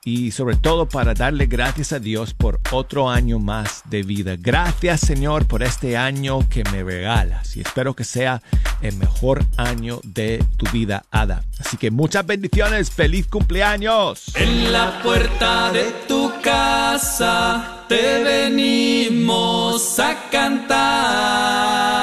y 0.05 0.31
sobre 0.31 0.55
todo 0.55 0.87
para 0.87 1.15
darle 1.15 1.47
gracias 1.47 1.91
a 1.91 1.99
Dios 1.99 2.33
por 2.35 2.61
otro 2.71 3.09
año 3.09 3.39
más 3.39 3.81
de 3.89 4.03
vida. 4.03 4.35
Gracias 4.39 5.01
Señor 5.01 5.47
por 5.47 5.63
este 5.63 5.97
año 5.97 6.47
que 6.47 6.63
me 6.71 6.83
regalas 6.83 7.57
y 7.57 7.61
espero 7.61 7.95
que 7.95 8.03
sea 8.03 8.41
el 8.81 8.95
mejor 8.97 9.43
año 9.57 9.99
de 10.03 10.45
tu 10.57 10.69
vida, 10.71 11.03
Ada. 11.09 11.43
Así 11.59 11.75
que 11.75 11.89
muchas 11.89 12.25
bendiciones, 12.25 12.91
feliz 12.91 13.25
cumpleaños. 13.27 14.35
En 14.35 14.71
la 14.71 15.01
puerta 15.01 15.71
de 15.71 15.85
tu 16.07 16.31
casa 16.41 17.85
te 17.89 18.23
venimos 18.23 19.99
a 19.99 20.29
cantar. 20.29 21.94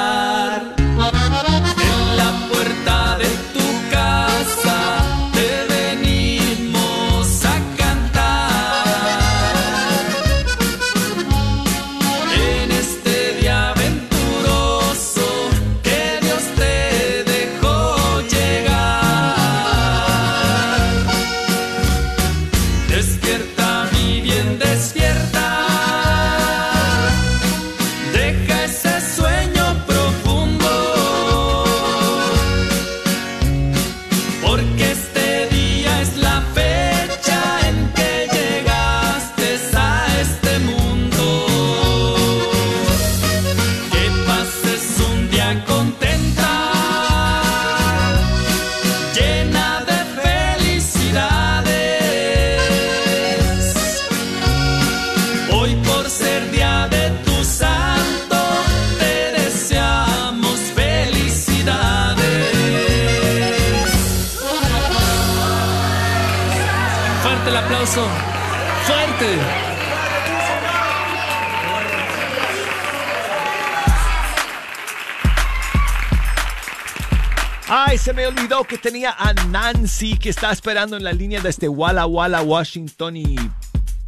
Ay, 77.93 77.99
se 77.99 78.11
me 78.11 78.25
olvidó 78.25 78.63
que 78.63 78.79
tenía 78.79 79.11
a 79.15 79.35
Nancy 79.51 80.17
que 80.17 80.29
está 80.29 80.51
esperando 80.51 80.97
en 80.97 81.03
la 81.03 81.11
línea 81.13 81.39
desde 81.41 81.69
Walla 81.69 82.07
Walla, 82.07 82.41
Washington 82.41 83.17
y 83.17 83.35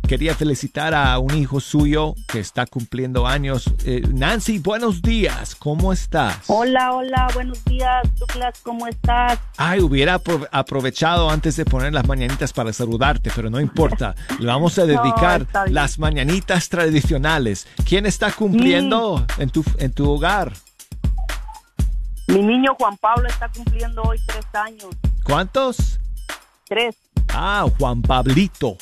quería 0.07 0.33
felicitar 0.33 0.95
a 0.95 1.19
un 1.19 1.36
hijo 1.38 1.59
suyo 1.59 2.15
que 2.27 2.39
está 2.39 2.65
cumpliendo 2.65 3.27
años. 3.27 3.71
Eh, 3.86 4.01
Nancy, 4.11 4.57
buenos 4.57 5.03
días, 5.03 5.53
¿cómo 5.53 5.93
estás? 5.93 6.36
Hola, 6.47 6.93
hola, 6.93 7.27
buenos 7.36 7.63
días, 7.65 8.07
Douglas, 8.17 8.59
¿cómo 8.63 8.88
estás? 8.88 9.38
Ay, 9.57 9.81
hubiera 9.81 10.19
apro- 10.19 10.47
aprovechado 10.51 11.29
antes 11.29 11.55
de 11.55 11.65
poner 11.65 11.93
las 11.93 12.07
mañanitas 12.07 12.53
para 12.53 12.73
saludarte, 12.73 13.31
pero 13.36 13.51
no 13.51 13.59
importa. 13.59 14.15
Le 14.39 14.47
vamos 14.47 14.79
a 14.79 14.88
dedicar 14.88 15.45
las 15.69 15.99
mañanitas 15.99 16.69
tradicionales. 16.69 17.67
¿Quién 17.88 18.07
está 18.07 18.31
cumpliendo 18.31 19.27
en, 19.38 19.51
tu, 19.51 19.63
en 19.77 19.91
tu 19.93 20.09
hogar? 20.09 20.53
Mi 22.36 22.41
niño 22.43 22.75
Juan 22.77 22.97
Pablo 22.97 23.29
está 23.29 23.47
cumpliendo 23.47 24.03
hoy 24.03 24.19
tres 24.27 24.45
años. 24.53 24.89
¿Cuántos? 25.23 26.01
Tres. 26.67 26.97
Ah, 27.29 27.65
Juan 27.79 28.01
Pablito. 28.01 28.75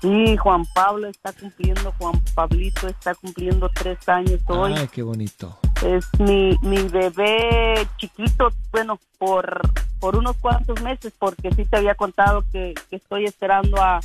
Sí, 0.00 0.36
Juan 0.36 0.64
Pablo 0.74 1.06
está 1.06 1.32
cumpliendo, 1.32 1.94
Juan 1.96 2.20
Pablito 2.34 2.88
está 2.88 3.14
cumpliendo 3.14 3.68
tres 3.68 4.08
años 4.08 4.40
hoy. 4.48 4.74
Ay, 4.76 4.88
qué 4.88 5.02
bonito. 5.02 5.56
Es 5.86 6.08
mi, 6.18 6.58
mi 6.62 6.82
bebé 6.88 7.86
chiquito, 7.98 8.50
bueno, 8.72 8.98
por, 9.16 9.60
por 10.00 10.16
unos 10.16 10.36
cuantos 10.38 10.82
meses, 10.82 11.12
porque 11.16 11.52
sí 11.54 11.64
te 11.64 11.76
había 11.76 11.94
contado 11.94 12.44
que, 12.50 12.74
que 12.90 12.96
estoy 12.96 13.26
esperando 13.26 13.80
a, 13.80 14.00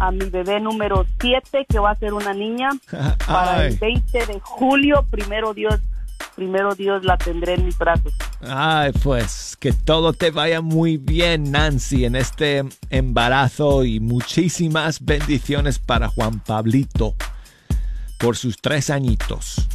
a 0.00 0.10
mi 0.10 0.28
bebé 0.30 0.58
número 0.58 1.06
siete, 1.20 1.64
que 1.68 1.78
va 1.78 1.92
a 1.92 1.96
ser 1.96 2.12
una 2.12 2.34
niña, 2.34 2.70
para 3.28 3.66
el 3.66 3.74
Ay. 3.74 3.78
20 3.78 4.26
de 4.26 4.40
julio, 4.40 5.04
primero 5.12 5.54
Dios, 5.54 5.80
primero 6.36 6.74
Dios 6.74 7.02
la 7.04 7.16
tendré 7.16 7.54
en 7.54 7.64
mis 7.64 7.76
brazos. 7.76 8.12
Ay, 8.46 8.92
pues 9.02 9.56
que 9.58 9.72
todo 9.72 10.12
te 10.12 10.30
vaya 10.30 10.60
muy 10.60 10.96
bien, 10.98 11.50
Nancy, 11.50 12.04
en 12.04 12.14
este 12.14 12.62
embarazo 12.90 13.84
y 13.84 13.98
muchísimas 13.98 15.04
bendiciones 15.04 15.78
para 15.78 16.08
Juan 16.08 16.38
Pablito 16.40 17.14
por 18.18 18.36
sus 18.36 18.56
tres 18.58 18.90
añitos. 18.90 19.66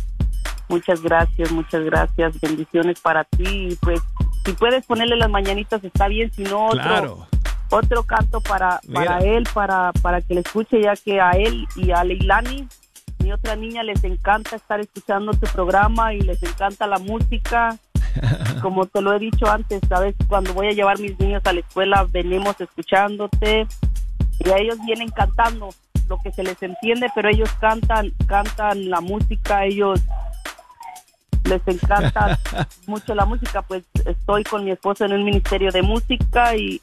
Muchas 0.69 1.01
gracias, 1.01 1.51
muchas 1.51 1.83
gracias. 1.83 2.39
Bendiciones 2.39 2.99
para 3.01 3.23
ti. 3.25 3.43
Y 3.71 3.75
pues, 3.81 3.99
si 4.45 4.53
puedes 4.53 4.85
ponerle 4.85 5.17
las 5.17 5.29
mañanitas, 5.29 5.83
está 5.83 6.07
bien. 6.07 6.31
Si 6.33 6.43
no, 6.43 6.67
otro, 6.67 6.81
Claro. 6.81 7.27
otro 7.71 8.03
canto 8.03 8.39
para, 8.39 8.79
para 8.93 9.19
Mira. 9.19 9.37
él, 9.37 9.43
para, 9.53 9.91
para 10.01 10.21
que 10.21 10.35
le 10.35 10.41
escuche, 10.41 10.81
ya 10.81 10.93
que 10.95 11.19
a 11.19 11.31
él 11.31 11.67
y 11.75 11.91
a 11.91 12.03
Leilani, 12.05 12.67
mi 13.21 13.31
otra 13.31 13.55
niña, 13.55 13.83
les 13.83 14.03
encanta 14.03 14.55
estar 14.55 14.79
escuchando 14.79 15.31
tu 15.33 15.47
programa 15.47 16.13
y 16.13 16.21
les 16.21 16.41
encanta 16.43 16.87
la 16.87 16.99
música. 16.99 17.77
Como 18.61 18.85
te 18.85 19.01
lo 19.01 19.13
he 19.13 19.19
dicho 19.19 19.49
antes, 19.49 19.81
sabes, 19.87 20.15
cuando 20.27 20.53
voy 20.53 20.67
a 20.67 20.71
llevar 20.71 20.99
mis 20.99 21.17
niños 21.19 21.41
a 21.45 21.53
la 21.53 21.61
escuela, 21.61 22.05
venimos 22.09 22.59
escuchándote 22.59 23.67
y 24.39 24.49
a 24.49 24.57
ellos 24.57 24.77
vienen 24.85 25.09
cantando 25.09 25.69
lo 26.09 26.17
que 26.21 26.31
se 26.31 26.43
les 26.43 26.61
entiende, 26.61 27.07
pero 27.15 27.29
ellos 27.29 27.49
cantan, 27.59 28.11
cantan 28.27 28.89
la 28.89 28.99
música, 28.99 29.65
ellos 29.65 30.01
les 31.45 31.61
encanta 31.67 32.37
mucho 32.87 33.15
la 33.15 33.25
música, 33.25 33.61
pues 33.61 33.83
estoy 34.05 34.43
con 34.43 34.65
mi 34.65 34.71
esposo 34.71 35.05
en 35.05 35.13
un 35.13 35.23
ministerio 35.23 35.71
de 35.71 35.81
música 35.81 36.55
y, 36.55 36.81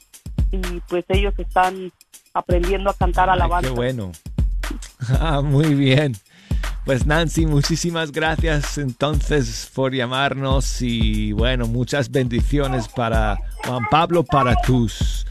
y 0.51 0.59
pues 0.87 1.05
ellos 1.09 1.33
están 1.37 1.91
aprendiendo 2.33 2.89
a 2.89 2.93
cantar 2.93 3.29
alabanza. 3.29 3.69
Qué 3.69 3.75
bueno. 3.75 4.11
Ah, 5.19 5.41
muy 5.41 5.73
bien. 5.73 6.15
Pues 6.89 7.05
Nancy, 7.05 7.45
muchísimas 7.45 8.11
gracias 8.11 8.79
entonces 8.79 9.69
por 9.75 9.93
llamarnos 9.93 10.81
y 10.81 11.33
bueno, 11.33 11.67
muchas 11.67 12.09
bendiciones 12.09 12.87
para 12.87 13.37
Juan 13.63 13.83
Pablo, 13.91 14.23
para 14.23 14.55
tus 14.55 15.23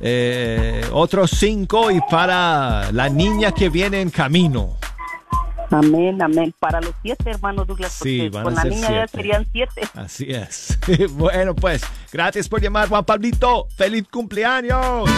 eh, 0.00 0.84
otros 0.92 1.30
cinco 1.30 1.90
y 1.90 1.98
para 2.10 2.92
la 2.92 3.08
niña 3.08 3.52
que 3.52 3.70
viene 3.70 4.02
en 4.02 4.10
camino. 4.10 4.76
Amén, 5.70 6.20
amén. 6.20 6.54
Para 6.58 6.78
los 6.82 6.92
siete 7.00 7.30
hermanos 7.30 7.66
Douglas, 7.66 7.92
Sí, 7.92 8.28
van 8.28 8.44
con 8.44 8.52
a 8.52 8.56
la 8.56 8.62
ser 8.64 8.72
niña 8.72 8.90
ya 8.90 9.08
serían 9.08 9.46
siete. 9.50 9.88
Así 9.94 10.26
es. 10.28 10.78
bueno, 11.12 11.54
pues, 11.54 11.84
gracias 12.12 12.46
por 12.50 12.60
llamar, 12.60 12.86
Juan 12.86 13.06
Pablito. 13.06 13.66
¡Feliz 13.78 14.04
cumpleaños! 14.10 15.08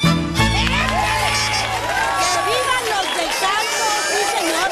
¡Que 0.00 0.08
vivan 2.48 2.84
los 2.92 3.06
del 3.16 3.32
campo! 3.44 3.86
¡Sí, 4.08 4.20
señor! 4.36 4.70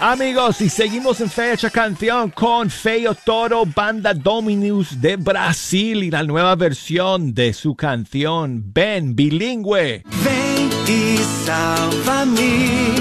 Amigos, 0.00 0.60
y 0.62 0.68
seguimos 0.70 1.20
en 1.20 1.30
Fecha 1.30 1.68
Canción 1.70 2.30
con 2.30 2.70
Feio 2.70 3.14
Toro, 3.14 3.64
banda 3.66 4.14
Dominus 4.14 5.00
de 5.00 5.16
Brasil 5.16 6.02
y 6.02 6.10
la 6.10 6.22
nueva 6.22 6.54
versión 6.56 7.34
de 7.34 7.52
su 7.52 7.74
canción 7.74 8.64
Ven 8.72 9.14
bilingüe. 9.14 10.02
Vem 10.24 10.70
e 10.88 11.18
salva-me. 11.44 12.72
Tua 12.72 12.91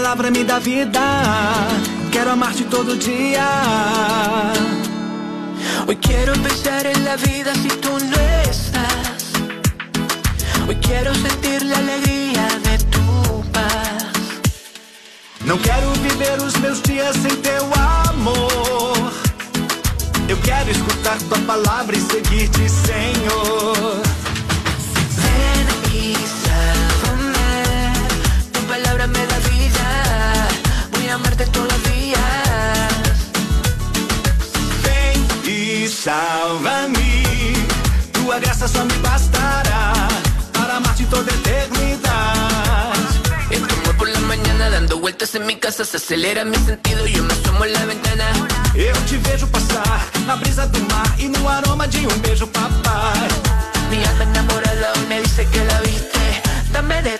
palavra 0.00 0.30
me 0.30 0.44
dá 0.44 0.58
vida. 0.58 1.02
Quero 2.10 2.30
amar-te 2.30 2.64
todo 2.64 2.96
dia. 2.96 3.46
Hoy 5.86 5.96
quiero 5.96 6.32
pensar 6.46 6.86
en 6.86 7.04
la 7.04 7.16
vida 7.16 7.52
si 7.62 7.68
tú 7.84 7.92
no 8.10 8.16
estás. 8.50 9.22
Hoy 10.66 10.76
quiero 10.76 11.14
sentir 11.14 11.62
la 11.66 11.76
alegría 11.76 12.48
de 12.66 12.78
tu 12.94 13.44
paz. 13.52 14.06
Não 15.44 15.58
quero 15.58 15.92
viver 16.08 16.40
os 16.40 16.54
meus 16.60 16.80
dias 16.82 17.14
sem 17.16 17.36
teu 17.48 17.64
amor. 18.08 19.12
Eu 20.28 20.38
quero 20.38 20.70
escutar 20.70 21.18
tua 21.28 21.40
palavra 21.40 21.94
e 21.94 22.00
seguir-te, 22.00 22.66
Senhor. 22.70 24.00
Ven 25.20 26.39
amarte 31.20 31.46
todos 31.46 31.68
los 31.72 31.82
días. 31.92 32.92
Ven 34.84 35.18
y 35.46 35.88
salva-me. 35.88 37.12
Tua 38.12 38.38
graça 38.38 38.66
só 38.68 38.84
me 38.84 38.96
bastará 38.98 40.08
para 40.52 40.76
amar-te 40.76 41.04
toda 41.04 41.30
eternidade. 41.38 43.00
Este 43.50 43.72
amor 43.74 43.96
por 43.96 44.08
la 44.08 44.20
mañana 44.20 44.70
dando 44.70 44.98
vueltas 44.98 45.34
en 45.34 45.46
mi 45.46 45.56
casa 45.56 45.84
se 45.84 45.96
acelera 45.98 46.44
mi 46.44 46.56
sentido. 46.56 47.06
Yo 47.06 47.22
me 47.22 47.32
asomo 47.34 47.64
en 47.64 47.72
la 47.72 47.84
ventana. 47.84 48.26
Eu 48.74 48.96
te 49.08 49.16
vejo 49.18 49.46
passar 49.48 50.00
na 50.26 50.36
brisa 50.36 50.66
do 50.66 50.80
mar 50.92 51.08
e 51.18 51.28
no 51.28 51.48
aroma 51.48 51.86
de 51.88 52.06
um 52.06 52.18
beijo, 52.20 52.46
papai. 52.46 53.28
Mi 53.90 53.98
alma 54.04 54.24
enamorada 54.24 54.92
me 55.08 55.20
dice 55.22 55.44
que 55.52 55.60
la 55.64 55.80
viste. 55.80 56.24
Dame 56.72 57.02
de 57.02 57.19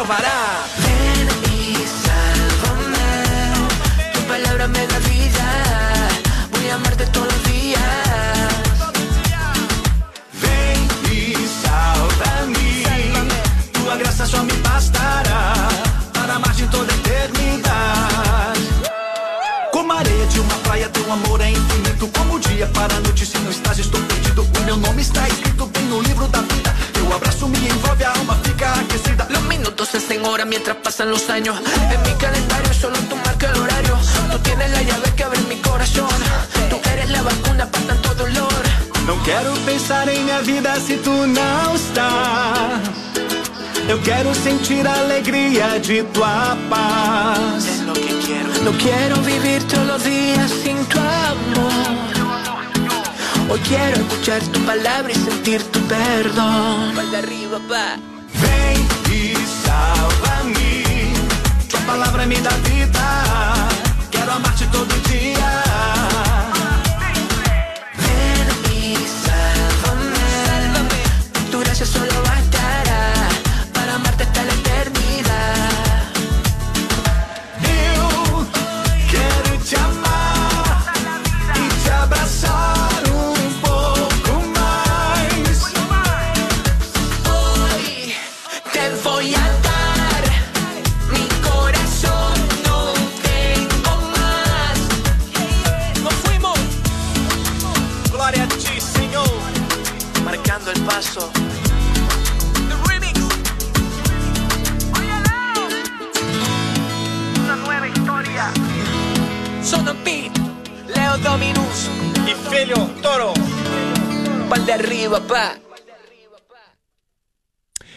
salvará. 0.00 0.64
Ven 0.82 1.28
y 1.52 1.76
sálvame. 2.02 3.12
Tu 4.14 4.20
palabra 4.32 4.66
me 4.68 4.86
da 4.86 4.98
vida. 5.00 5.46
Voy 6.52 6.70
a 6.70 6.74
amarte 6.76 7.04
todos 7.06 7.28
los 7.32 7.42
días. 7.44 7.82
Vem 10.42 10.80
e 11.12 11.48
salva-me. 11.62 12.84
Tua 13.72 13.96
graça 13.96 14.26
só 14.26 14.42
me 14.42 14.54
bastará 14.68 15.68
para 16.14 16.34
amar 16.36 16.54
de 16.54 16.66
toda 16.68 16.90
eternidade. 17.00 18.68
Como 19.72 19.92
a 19.92 19.98
areia 19.98 20.26
de 20.26 20.40
uma 20.40 20.54
praia, 20.66 20.88
teu 20.88 21.12
amor 21.12 21.40
é 21.42 21.50
infinito. 21.50 22.08
Como 22.16 22.34
o 22.36 22.40
dia 22.40 22.66
para 22.68 22.94
a 22.96 23.00
noite, 23.00 23.26
se 23.26 23.38
não 23.38 23.50
estás, 23.50 23.78
estou 23.78 24.00
perdido. 24.00 24.42
O 24.58 24.60
meu 24.64 24.76
nome 24.76 25.02
está 25.02 25.28
escrito 25.28 25.66
bem 25.66 25.84
no 25.84 26.00
livro 26.00 26.26
da 26.28 26.40
vida. 26.40 26.69
Teu 27.10 27.16
abraço 27.16 27.48
me 27.48 27.58
envolve, 27.66 28.04
a 28.04 28.12
alma 28.12 28.38
fica 28.44 28.72
aquecida. 28.72 29.26
Los 29.28 29.42
minutos 29.42 29.88
se 29.88 29.96
hacen 29.96 30.24
horas 30.24 30.46
mientras 30.46 30.76
pasan 30.76 31.10
los 31.10 31.28
años. 31.28 31.58
En 31.58 32.00
mi 32.02 32.16
calendario 32.16 32.72
solo 32.72 32.96
tú 33.08 33.16
marca 33.16 33.50
el 33.50 33.60
horario. 33.60 33.98
Tú 34.30 34.38
tienes 34.38 34.70
la 34.70 34.80
llave 34.80 35.12
que 35.16 35.24
abre 35.24 35.40
mi 35.48 35.56
corazón. 35.56 36.08
Tú 36.70 36.78
eres 36.92 37.10
la 37.10 37.22
vacuna 37.22 37.66
para 37.68 37.84
tanto 37.86 38.14
dolor. 38.14 38.62
Não 39.08 39.18
quero 39.24 39.52
pensar 39.66 40.08
em 40.08 40.22
minha 40.22 40.40
vida 40.42 40.78
se 40.78 40.98
tu 40.98 41.26
não 41.26 41.74
estás. 41.74 42.80
Eu 43.88 44.00
quero 44.02 44.32
sentir 44.32 44.86
a 44.86 44.92
alegria 45.00 45.80
de 45.80 46.04
tua 46.14 46.56
paz. 46.70 47.66
Es 47.66 47.80
lo 47.80 47.92
que 47.92 48.12
quiero. 48.24 48.50
No 48.62 48.72
quiero 48.78 49.16
vivir 49.22 49.64
todos 49.64 49.86
los 49.88 50.04
días 50.04 50.48
sin 50.62 50.84
tu 50.84 51.00
amor. 51.00 51.69
Hoy 53.50 53.58
quiero 53.66 53.96
escuchar 53.96 54.40
tu 54.52 54.60
palabra 54.60 55.10
y 55.10 55.14
sentir 55.16 55.60
tu 55.72 55.80
perdón. 55.88 56.94
Pal 56.94 57.10
de 57.10 57.16
arriba, 57.16 57.58
pa. 57.68 57.96
Vem 58.40 58.78
e 59.12 59.34
salva-me. 59.64 60.84
Tua 61.68 61.80
palavra 61.80 62.26
me 62.26 62.40
dá 62.40 62.50
vida. 62.70 63.68
Quero 64.12 64.30
amar-te 64.34 64.66
todo 64.68 64.94
dia. 65.08 65.69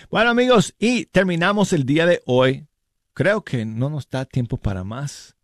Bueno 0.10 0.30
amigos, 0.30 0.76
y 0.78 1.06
terminamos 1.08 1.74
el 1.74 1.86
día 1.86 2.06
de 2.06 2.22
hoy. 2.26 2.68
Creo 3.14 3.44
que 3.44 3.66
no 3.66 3.90
nos 3.90 4.10
da 4.10 4.26
tiempo 4.26 4.58
para 4.58 4.84
más. 4.84 5.36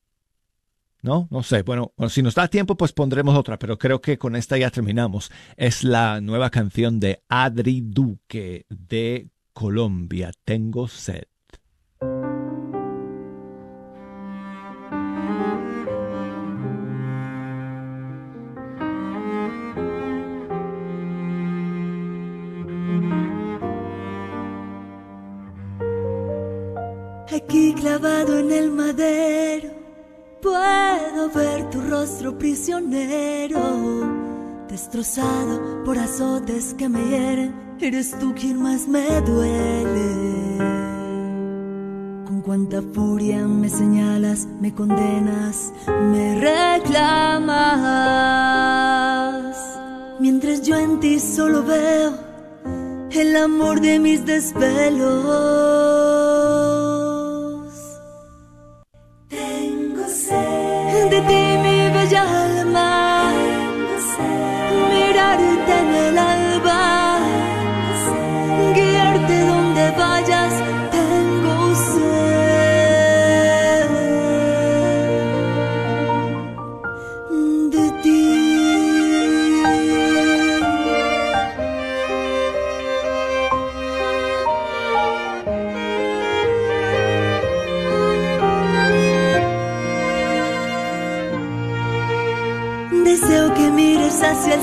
No, 1.02 1.28
no 1.32 1.44
sé. 1.44 1.64
Bueno, 1.64 1.94
si 2.10 2.22
nos 2.22 2.36
da 2.36 2.48
tiempo, 2.48 2.76
pues 2.76 2.92
pondremos 2.92 3.36
otra, 3.36 3.58
pero 3.58 3.78
creo 3.78 4.02
que 4.02 4.18
con 4.18 4.36
esta 4.36 4.58
ya 4.58 4.70
terminamos. 4.70 5.32
Es 5.56 5.84
la 5.84 6.22
nueva 6.22 6.50
canción 6.50 7.00
de 7.00 7.24
Adri 7.30 7.82
Duque 7.82 8.66
de 8.70 9.30
Colombia, 9.54 10.32
Tengo 10.44 10.88
sed. 10.88 11.24
Aquí 27.44 27.74
clavado 27.74 28.38
en 28.38 28.52
el 28.52 28.70
madero, 28.70 29.70
puedo 30.42 31.30
ver 31.34 31.70
tu 31.70 31.80
rostro 31.82 32.38
prisionero, 32.38 33.62
destrozado 34.68 35.84
por 35.86 35.98
azotes 35.98 36.74
que 36.74 36.90
me 36.90 37.02
hieren. 37.10 37.56
Eres 37.80 38.12
tú 38.20 38.36
quien 38.36 38.62
más 38.62 38.90
me 38.90 39.22
duele. 39.22 40.58
Con 42.28 42.42
cuánta 42.42 42.82
furia 42.94 43.48
me 43.48 43.70
señalas, 43.70 44.46
me 44.60 44.74
condenas, 44.74 45.72
me 45.88 46.42
reclamas. 46.42 47.56
Mientras 50.20 50.62
yo 50.62 50.76
en 50.76 51.00
ti 51.00 51.22
solo 51.22 51.64
veo 51.64 52.14
el 53.12 53.38
amor 53.38 53.80
de 53.80 53.98
mis 53.98 54.26
desvelos. 54.26 55.89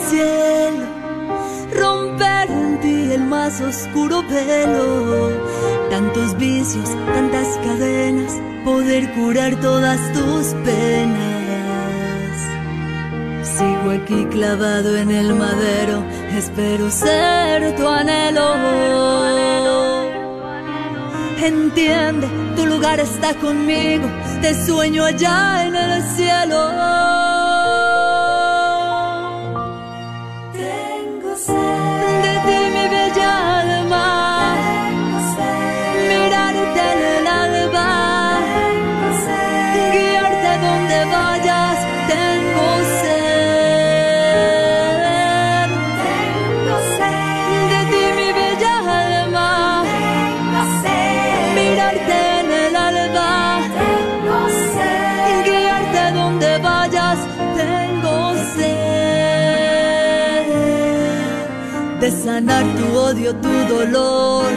Cielo, 0.08 0.84
romper 1.74 2.50
en 2.50 2.80
ti 2.80 3.12
el 3.12 3.24
más 3.24 3.60
oscuro 3.60 4.22
velo. 4.22 5.30
Tantos 5.90 6.36
vicios, 6.36 6.90
tantas 7.14 7.48
cadenas, 7.64 8.32
poder 8.64 9.12
curar 9.14 9.56
todas 9.60 10.00
tus 10.12 10.54
penas. 10.64 11.36
Sigo 13.56 13.90
aquí 13.90 14.26
clavado 14.26 14.96
en 14.96 15.10
el 15.10 15.34
madero, 15.34 16.04
espero 16.36 16.90
ser 16.90 17.74
tu 17.76 17.86
anhelo. 17.88 18.48
Entiende, 21.38 22.26
tu 22.56 22.66
lugar 22.66 22.98
está 22.98 23.32
conmigo, 23.34 24.08
te 24.42 24.52
sueño 24.66 25.04
allá 25.04 25.66
en 25.66 25.76
el 25.76 26.02
cielo. 26.02 27.05
Sanar 62.36 62.64
tu 62.76 62.86
odio, 63.08 63.32
tu 63.44 63.52
dolor, 63.72 64.50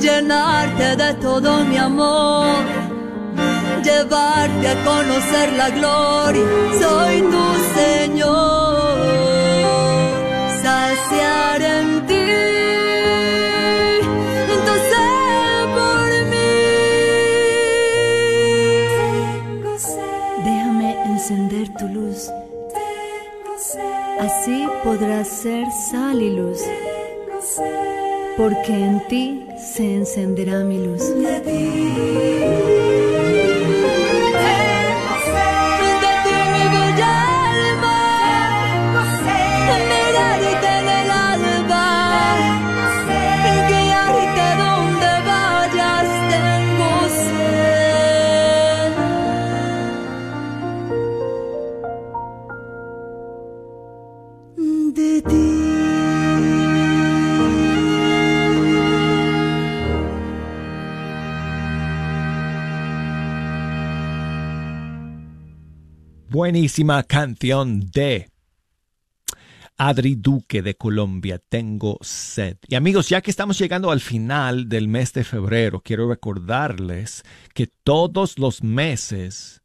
llenarte 0.00 0.88
de 1.02 1.10
todo 1.26 1.50
mi 1.70 1.76
amor, 1.76 2.64
llevarte 3.84 4.66
a 4.74 4.76
conocer 4.90 5.48
la 5.60 5.68
gloria, 5.78 6.46
soy 6.80 7.14
tu 7.32 7.44
Señor, 7.78 8.98
saciar 10.64 11.62
en 11.76 12.06
ti. 12.08 12.59
Podrás 25.00 25.28
ser 25.28 25.64
sal 25.72 26.20
y 26.20 26.36
luz. 26.36 26.60
Porque 28.36 28.72
en 28.72 29.08
ti 29.08 29.46
se 29.56 29.94
encenderá 29.94 30.62
mi 30.62 30.78
luz. 30.78 31.02
Buenísima 66.42 67.02
canción 67.02 67.80
de 67.90 68.30
Adri 69.76 70.14
Duque 70.14 70.62
de 70.62 70.74
Colombia, 70.74 71.38
Tengo 71.38 71.98
sed. 72.00 72.56
Y 72.66 72.76
amigos, 72.76 73.10
ya 73.10 73.20
que 73.20 73.30
estamos 73.30 73.58
llegando 73.58 73.90
al 73.90 74.00
final 74.00 74.66
del 74.70 74.88
mes 74.88 75.12
de 75.12 75.22
febrero, 75.22 75.82
quiero 75.82 76.08
recordarles 76.08 77.24
que 77.52 77.66
todos 77.66 78.38
los 78.38 78.62
meses, 78.62 79.60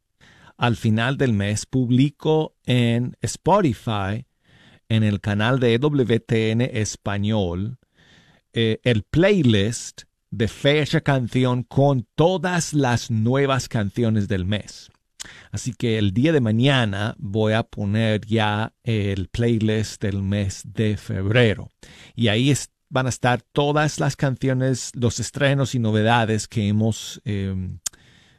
al 0.57 0.75
final 0.75 1.15
del 1.15 1.31
mes, 1.31 1.65
publico 1.65 2.57
en 2.65 3.15
Spotify, 3.21 4.25
en 4.89 5.03
el 5.03 5.21
canal 5.21 5.61
de 5.61 5.75
EWTN 5.75 6.59
Español, 6.59 7.77
eh, 8.51 8.81
el 8.83 9.03
playlist 9.03 10.01
de 10.29 10.49
fecha 10.49 10.99
canción 10.99 11.63
con 11.63 12.05
todas 12.15 12.73
las 12.73 13.11
nuevas 13.11 13.69
canciones 13.69 14.27
del 14.27 14.43
mes. 14.43 14.91
Así 15.51 15.73
que 15.73 15.97
el 15.97 16.11
día 16.11 16.31
de 16.31 16.41
mañana 16.41 17.15
voy 17.17 17.53
a 17.53 17.63
poner 17.63 18.25
ya 18.25 18.73
el 18.83 19.27
playlist 19.29 20.01
del 20.01 20.21
mes 20.21 20.63
de 20.65 20.97
febrero. 20.97 21.71
Y 22.15 22.27
ahí 22.27 22.53
van 22.89 23.05
a 23.05 23.09
estar 23.09 23.41
todas 23.41 23.99
las 23.99 24.15
canciones, 24.15 24.91
los 24.93 25.19
estrenos 25.19 25.75
y 25.75 25.79
novedades 25.79 26.47
que 26.47 26.67
hemos, 26.67 27.21
eh, 27.25 27.55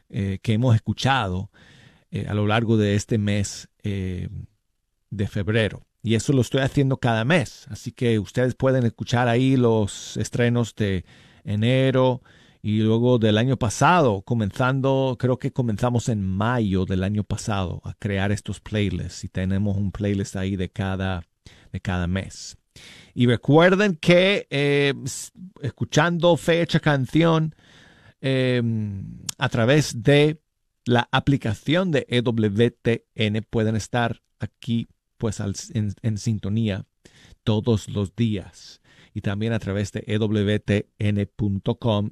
eh, 0.09 0.39
que 0.41 0.53
hemos 0.53 0.75
escuchado 0.75 1.51
eh, 2.09 2.25
a 2.27 2.33
lo 2.33 2.47
largo 2.47 2.77
de 2.77 2.95
este 2.95 3.17
mes 3.17 3.67
eh, 3.83 4.29
de 5.09 5.27
febrero. 5.27 5.85
Y 6.01 6.15
eso 6.15 6.31
lo 6.31 6.41
estoy 6.41 6.61
haciendo 6.61 6.97
cada 6.97 7.25
mes. 7.25 7.67
Así 7.69 7.91
que 7.91 8.17
ustedes 8.17 8.55
pueden 8.55 8.85
escuchar 8.85 9.27
ahí 9.27 9.57
los 9.57 10.15
estrenos 10.15 10.73
de 10.75 11.03
enero, 11.43 12.21
y 12.61 12.79
luego 12.79 13.19
del 13.19 13.37
año 13.37 13.57
pasado, 13.57 14.21
comenzando, 14.23 15.15
creo 15.19 15.37
que 15.37 15.51
comenzamos 15.51 16.09
en 16.09 16.23
mayo 16.23 16.85
del 16.85 17.03
año 17.03 17.23
pasado 17.23 17.81
a 17.83 17.93
crear 17.93 18.31
estos 18.31 18.59
playlists 18.59 19.23
y 19.23 19.29
tenemos 19.29 19.77
un 19.77 19.91
playlist 19.91 20.35
ahí 20.35 20.55
de 20.55 20.69
cada, 20.69 21.23
de 21.71 21.79
cada 21.79 22.07
mes. 22.07 22.57
Y 23.13 23.25
recuerden 23.25 23.95
que 23.95 24.47
eh, 24.49 24.93
escuchando 25.61 26.37
fecha 26.37 26.79
canción 26.79 27.55
eh, 28.21 28.61
a 29.37 29.49
través 29.49 30.03
de 30.03 30.41
la 30.85 31.07
aplicación 31.11 31.91
de 31.91 32.05
EWTN 32.09 33.45
pueden 33.49 33.75
estar 33.75 34.21
aquí 34.39 34.87
pues 35.17 35.39
en 35.39 36.17
sintonía 36.17 36.85
todos 37.43 37.89
los 37.89 38.15
días 38.15 38.81
y 39.17 39.21
también 39.21 39.51
a 39.51 39.57
través 39.57 39.91
de 39.93 40.03
ewtn.com. 40.05 40.91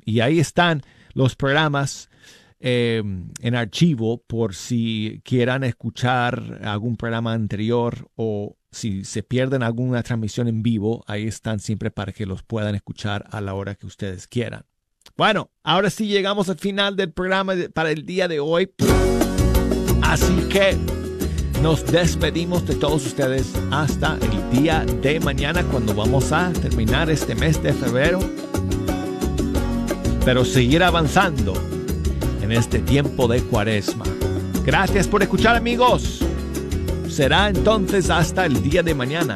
Y 0.03 0.21
ahí 0.21 0.39
están 0.39 0.81
los 1.13 1.35
programas 1.35 2.09
eh, 2.59 3.03
en 3.41 3.55
archivo 3.55 4.23
por 4.25 4.55
si 4.55 5.21
quieran 5.23 5.63
escuchar 5.63 6.61
algún 6.63 6.97
programa 6.97 7.33
anterior 7.33 8.09
o 8.15 8.57
si 8.71 9.05
se 9.05 9.21
pierden 9.21 9.61
alguna 9.61 10.01
transmisión 10.01 10.47
en 10.47 10.63
vivo, 10.63 11.03
ahí 11.05 11.27
están 11.27 11.59
siempre 11.59 11.91
para 11.91 12.11
que 12.11 12.25
los 12.25 12.41
puedan 12.41 12.73
escuchar 12.73 13.27
a 13.29 13.39
la 13.39 13.53
hora 13.53 13.75
que 13.75 13.85
ustedes 13.85 14.25
quieran. 14.25 14.65
Bueno, 15.15 15.51
ahora 15.61 15.91
sí 15.91 16.07
llegamos 16.07 16.49
al 16.49 16.57
final 16.57 16.95
del 16.95 17.11
programa 17.11 17.53
para 17.75 17.91
el 17.91 18.03
día 18.07 18.27
de 18.27 18.39
hoy. 18.39 18.73
Así 20.01 20.33
que 20.49 20.75
nos 21.65 21.83
despedimos 21.83 22.67
de 22.67 22.75
todos 22.75 23.07
ustedes 23.07 23.51
hasta 23.71 24.19
el 24.21 24.51
día 24.51 24.85
de 25.01 25.19
mañana 25.19 25.63
cuando 25.63 25.95
vamos 25.95 26.31
a 26.31 26.53
terminar 26.53 27.09
este 27.09 27.33
mes 27.33 27.59
de 27.63 27.73
febrero. 27.73 28.19
Pero 30.23 30.45
seguir 30.45 30.83
avanzando 30.83 31.53
en 32.43 32.51
este 32.51 32.77
tiempo 32.77 33.27
de 33.27 33.41
cuaresma. 33.41 34.05
Gracias 34.63 35.07
por 35.07 35.23
escuchar 35.23 35.55
amigos. 35.55 36.19
Será 37.09 37.49
entonces 37.49 38.11
hasta 38.11 38.45
el 38.45 38.61
día 38.61 38.83
de 38.83 38.93
mañana. 38.93 39.35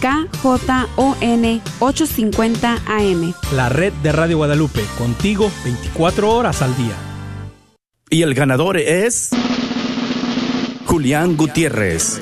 KJON 0.00 1.60
850 1.80 2.78
AM. 2.86 3.34
La 3.54 3.68
red 3.68 3.92
de 4.02 4.12
Radio 4.12 4.38
Guadalupe, 4.38 4.82
contigo 4.96 5.50
24 5.64 6.30
horas 6.30 6.62
al 6.62 6.76
día. 6.76 6.94
Y 8.10 8.22
el 8.22 8.34
ganador 8.34 8.76
es 8.78 9.30
Julián 10.86 11.36
Gutiérrez. 11.36 12.20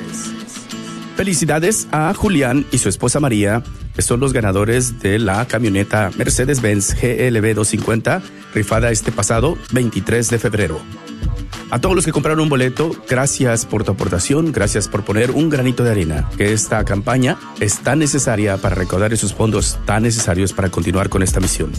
Felicidades 1.15 1.87
a 1.91 2.13
Julián 2.13 2.65
y 2.71 2.77
su 2.77 2.89
esposa 2.89 3.19
María, 3.19 3.63
que 3.95 4.01
son 4.01 4.19
los 4.19 4.33
ganadores 4.33 4.99
de 4.99 5.17
la 5.17 5.45
camioneta 5.47 6.11
Mercedes-Benz 6.17 6.93
GLB 6.95 7.55
250, 7.55 8.21
rifada 8.53 8.91
este 8.91 9.11
pasado 9.11 9.57
23 9.71 10.29
de 10.29 10.39
febrero. 10.39 11.06
A 11.69 11.81
todos 11.81 11.95
los 11.95 12.05
que 12.05 12.13
compraron 12.13 12.39
un 12.39 12.47
boleto, 12.47 12.91
gracias 13.09 13.65
por 13.65 13.83
tu 13.83 13.91
aportación, 13.91 14.53
gracias 14.53 14.87
por 14.87 15.03
poner 15.03 15.31
un 15.31 15.49
granito 15.49 15.83
de 15.83 15.91
arena, 15.91 16.29
que 16.37 16.53
esta 16.53 16.85
campaña 16.85 17.37
es 17.59 17.79
tan 17.79 17.99
necesaria 17.99 18.55
para 18.55 18.75
recaudar 18.75 19.11
esos 19.11 19.33
fondos 19.33 19.77
tan 19.85 20.03
necesarios 20.03 20.53
para 20.53 20.69
continuar 20.69 21.09
con 21.09 21.23
esta 21.23 21.41
misión. 21.41 21.73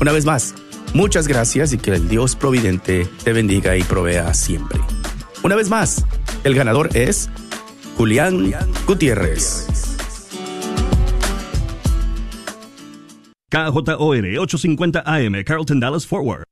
Una 0.00 0.12
vez 0.12 0.24
más, 0.24 0.54
muchas 0.94 1.26
gracias 1.26 1.72
y 1.72 1.78
que 1.78 1.90
el 1.90 2.08
Dios 2.08 2.36
Providente 2.36 3.08
te 3.24 3.32
bendiga 3.32 3.76
y 3.76 3.82
provea 3.82 4.32
siempre. 4.32 4.80
Una 5.42 5.56
vez 5.56 5.68
más, 5.68 6.04
el 6.44 6.54
ganador 6.54 6.90
es 6.94 7.30
Julián 7.96 8.52
Gutiérrez. 8.86 9.66
KJOR 13.48 14.38
850 14.38 15.02
AM, 15.04 15.42
Carlton 15.44 15.80
Dallas 15.80 16.06
Forward. 16.06 16.49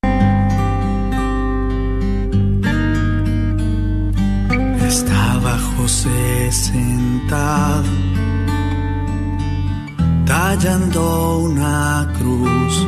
José 5.89 6.53
sentado, 6.53 7.89
tallando 10.26 11.39
una 11.39 12.07
cruz 12.18 12.86